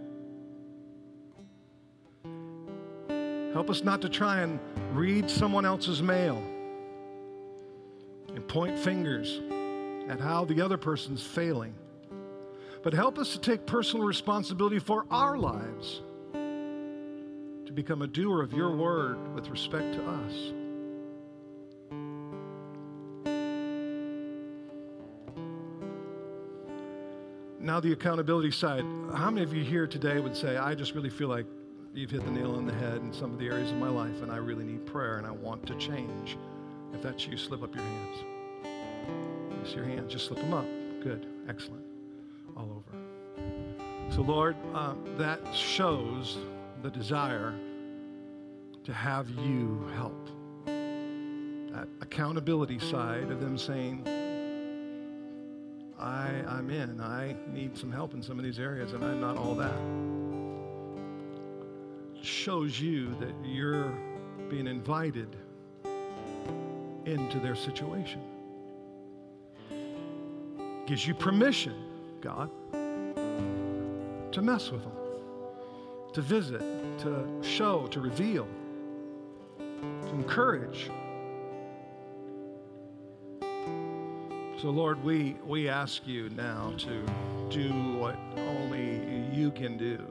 Help 3.53 3.69
us 3.69 3.83
not 3.83 4.01
to 4.01 4.09
try 4.09 4.41
and 4.41 4.59
read 4.91 5.29
someone 5.29 5.65
else's 5.65 6.01
mail 6.01 6.43
and 8.35 8.45
point 8.47 8.77
fingers 8.77 9.39
at 10.07 10.19
how 10.19 10.45
the 10.45 10.61
other 10.61 10.77
person's 10.77 11.23
failing. 11.23 11.73
But 12.83 12.93
help 12.93 13.17
us 13.17 13.33
to 13.33 13.39
take 13.39 13.65
personal 13.65 14.05
responsibility 14.05 14.79
for 14.79 15.05
our 15.09 15.37
lives, 15.37 16.01
to 16.33 17.71
become 17.73 18.03
a 18.03 18.07
doer 18.07 18.43
of 18.43 18.53
your 18.53 18.75
word 18.75 19.33
with 19.33 19.49
respect 19.49 19.93
to 19.95 20.07
us. 20.07 20.53
Now, 27.59 27.79
the 27.79 27.93
accountability 27.93 28.51
side. 28.51 28.85
How 29.15 29.31
many 29.31 29.41
of 29.41 29.51
you 29.51 29.63
here 29.63 29.87
today 29.87 30.19
would 30.19 30.37
say, 30.37 30.55
I 30.55 30.75
just 30.75 30.93
really 30.93 31.09
feel 31.09 31.29
like 31.29 31.47
you've 31.95 32.11
hit 32.11 32.23
the 32.23 32.29
nail 32.29 32.53
on 32.55 32.67
the 32.67 32.73
head 32.73 32.97
in 32.97 33.11
some 33.11 33.33
of 33.33 33.39
the 33.39 33.47
areas 33.47 33.71
of 33.71 33.77
my 33.77 33.89
life, 33.89 34.21
and 34.21 34.31
I 34.31 34.37
really 34.37 34.65
need 34.65 34.85
prayer 34.85 35.17
and 35.17 35.25
I 35.25 35.31
want 35.31 35.65
to 35.65 35.75
change? 35.75 36.37
If 36.93 37.01
that's 37.01 37.25
you, 37.25 37.37
slip 37.37 37.63
up 37.63 37.73
your 37.73 37.83
hands. 37.83 38.34
Your 39.73 39.85
hands. 39.85 40.11
Just 40.11 40.27
slip 40.27 40.39
them 40.39 40.53
up. 40.53 40.65
Good. 41.01 41.25
Excellent. 41.47 41.83
All 42.55 42.69
over. 42.71 42.97
So, 44.09 44.21
Lord, 44.21 44.55
um, 44.73 45.03
that 45.17 45.39
shows 45.53 46.37
the 46.83 46.89
desire 46.89 47.53
to 48.83 48.93
have 48.93 49.29
you 49.29 49.89
help. 49.95 50.29
That 50.65 51.87
accountability 52.01 52.79
side 52.79 53.31
of 53.31 53.41
them 53.41 53.57
saying, 53.57 54.07
I, 55.99 56.43
I'm 56.47 56.69
in. 56.69 57.01
I 57.01 57.35
need 57.51 57.77
some 57.77 57.91
help 57.91 58.13
in 58.13 58.21
some 58.21 58.37
of 58.37 58.45
these 58.45 58.59
areas, 58.59 58.93
and 58.93 59.03
I'm 59.03 59.19
not 59.19 59.37
all 59.37 59.55
that. 59.55 59.73
Shows 62.23 62.79
you 62.79 63.15
that 63.19 63.33
you're 63.43 63.91
being 64.49 64.67
invited 64.67 65.35
into 67.05 67.39
their 67.39 67.55
situation. 67.55 68.21
Gives 70.85 71.07
you 71.07 71.15
permission, 71.15 71.73
God, 72.21 72.51
to 74.31 74.41
mess 74.41 74.69
with 74.69 74.83
them, 74.83 74.91
to 76.13 76.21
visit, 76.21 76.61
to 76.99 77.27
show, 77.41 77.87
to 77.87 77.99
reveal, 77.99 78.47
to 79.57 80.09
encourage. 80.09 80.91
So, 84.61 84.69
Lord, 84.69 85.03
we, 85.03 85.37
we 85.45 85.67
ask 85.69 86.05
you 86.05 86.29
now 86.29 86.73
to 86.77 87.03
do 87.49 87.71
what 87.97 88.15
only 88.37 89.01
you 89.35 89.49
can 89.49 89.77
do. 89.77 90.05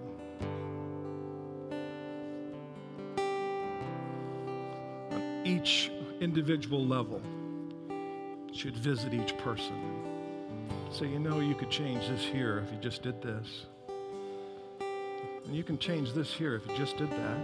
On 5.13 5.43
each 5.45 5.93
individual 6.21 6.85
level, 6.85 7.23
should 8.53 8.77
visit 8.77 9.13
each 9.15 9.37
person. 9.39 10.14
Say, 10.95 11.09
you 11.09 11.19
know, 11.19 11.41
you 11.41 11.57
could 11.57 11.71
change 11.71 12.07
this 12.07 12.25
here 12.25 12.63
if 12.65 12.73
you 12.73 12.79
just 12.79 13.03
did 13.03 13.21
this. 13.21 13.67
And 15.45 15.53
you 15.53 15.65
can 15.65 15.77
change 15.77 16.13
this 16.13 16.33
here 16.33 16.55
if 16.55 16.65
you 16.69 16.77
just 16.77 16.97
did 16.97 17.11
that. 17.11 17.37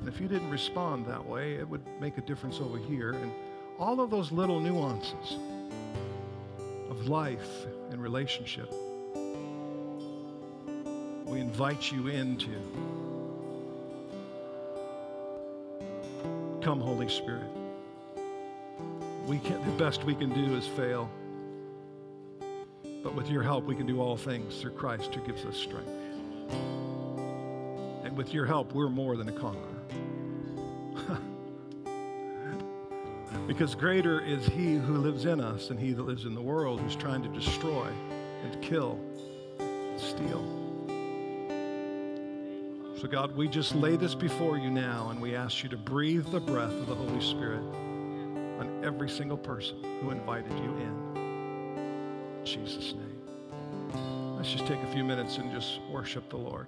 And 0.00 0.08
if 0.08 0.18
you 0.18 0.28
didn't 0.28 0.48
respond 0.48 1.04
that 1.08 1.22
way, 1.22 1.56
it 1.56 1.68
would 1.68 1.82
make 2.00 2.16
a 2.16 2.22
difference 2.22 2.58
over 2.58 2.78
here. 2.78 3.12
And 3.12 3.32
all 3.78 4.00
of 4.00 4.08
those 4.08 4.32
little 4.32 4.60
nuances 4.60 5.36
of 6.88 7.06
life 7.06 7.66
and 7.90 8.02
relationship, 8.02 8.72
we 11.26 11.40
invite 11.40 11.92
you 11.92 12.08
into. 12.08 12.54
Come, 16.62 16.80
Holy 16.80 17.10
Spirit. 17.10 17.50
We 19.26 19.38
can, 19.38 19.62
the 19.66 19.72
best 19.72 20.04
we 20.04 20.14
can 20.14 20.32
do 20.32 20.56
is 20.56 20.66
fail. 20.66 21.10
But 23.02 23.14
with 23.14 23.30
your 23.30 23.42
help, 23.42 23.64
we 23.64 23.74
can 23.74 23.86
do 23.86 24.00
all 24.00 24.16
things 24.16 24.60
through 24.60 24.72
Christ 24.72 25.14
who 25.14 25.20
gives 25.22 25.44
us 25.44 25.56
strength. 25.56 25.88
And 28.04 28.16
with 28.16 28.34
your 28.34 28.46
help, 28.46 28.72
we're 28.74 28.88
more 28.88 29.16
than 29.16 29.28
a 29.28 29.32
conqueror. 29.32 29.62
because 33.46 33.74
greater 33.74 34.20
is 34.20 34.46
he 34.46 34.76
who 34.76 34.98
lives 34.98 35.24
in 35.24 35.40
us 35.40 35.68
than 35.68 35.78
he 35.78 35.92
that 35.92 36.02
lives 36.02 36.24
in 36.24 36.34
the 36.34 36.42
world, 36.42 36.80
who's 36.80 36.96
trying 36.96 37.22
to 37.22 37.28
destroy 37.28 37.88
and 38.42 38.62
kill, 38.62 38.98
and 39.58 40.00
steal. 40.00 40.44
So, 43.00 43.06
God, 43.06 43.36
we 43.36 43.46
just 43.46 43.76
lay 43.76 43.94
this 43.94 44.16
before 44.16 44.58
you 44.58 44.70
now, 44.70 45.10
and 45.10 45.22
we 45.22 45.36
ask 45.36 45.62
you 45.62 45.68
to 45.68 45.76
breathe 45.76 46.26
the 46.26 46.40
breath 46.40 46.72
of 46.72 46.88
the 46.88 46.96
Holy 46.96 47.20
Spirit 47.20 47.62
on 48.58 48.82
every 48.82 49.08
single 49.08 49.38
person 49.38 49.76
who 50.00 50.10
invited 50.10 50.50
you 50.58 50.76
in. 50.76 51.27
Jesus' 52.48 52.94
name. 52.94 54.36
Let's 54.36 54.50
just 54.50 54.66
take 54.66 54.82
a 54.82 54.92
few 54.92 55.04
minutes 55.04 55.36
and 55.36 55.52
just 55.52 55.80
worship 55.90 56.30
the 56.30 56.36
Lord. 56.36 56.66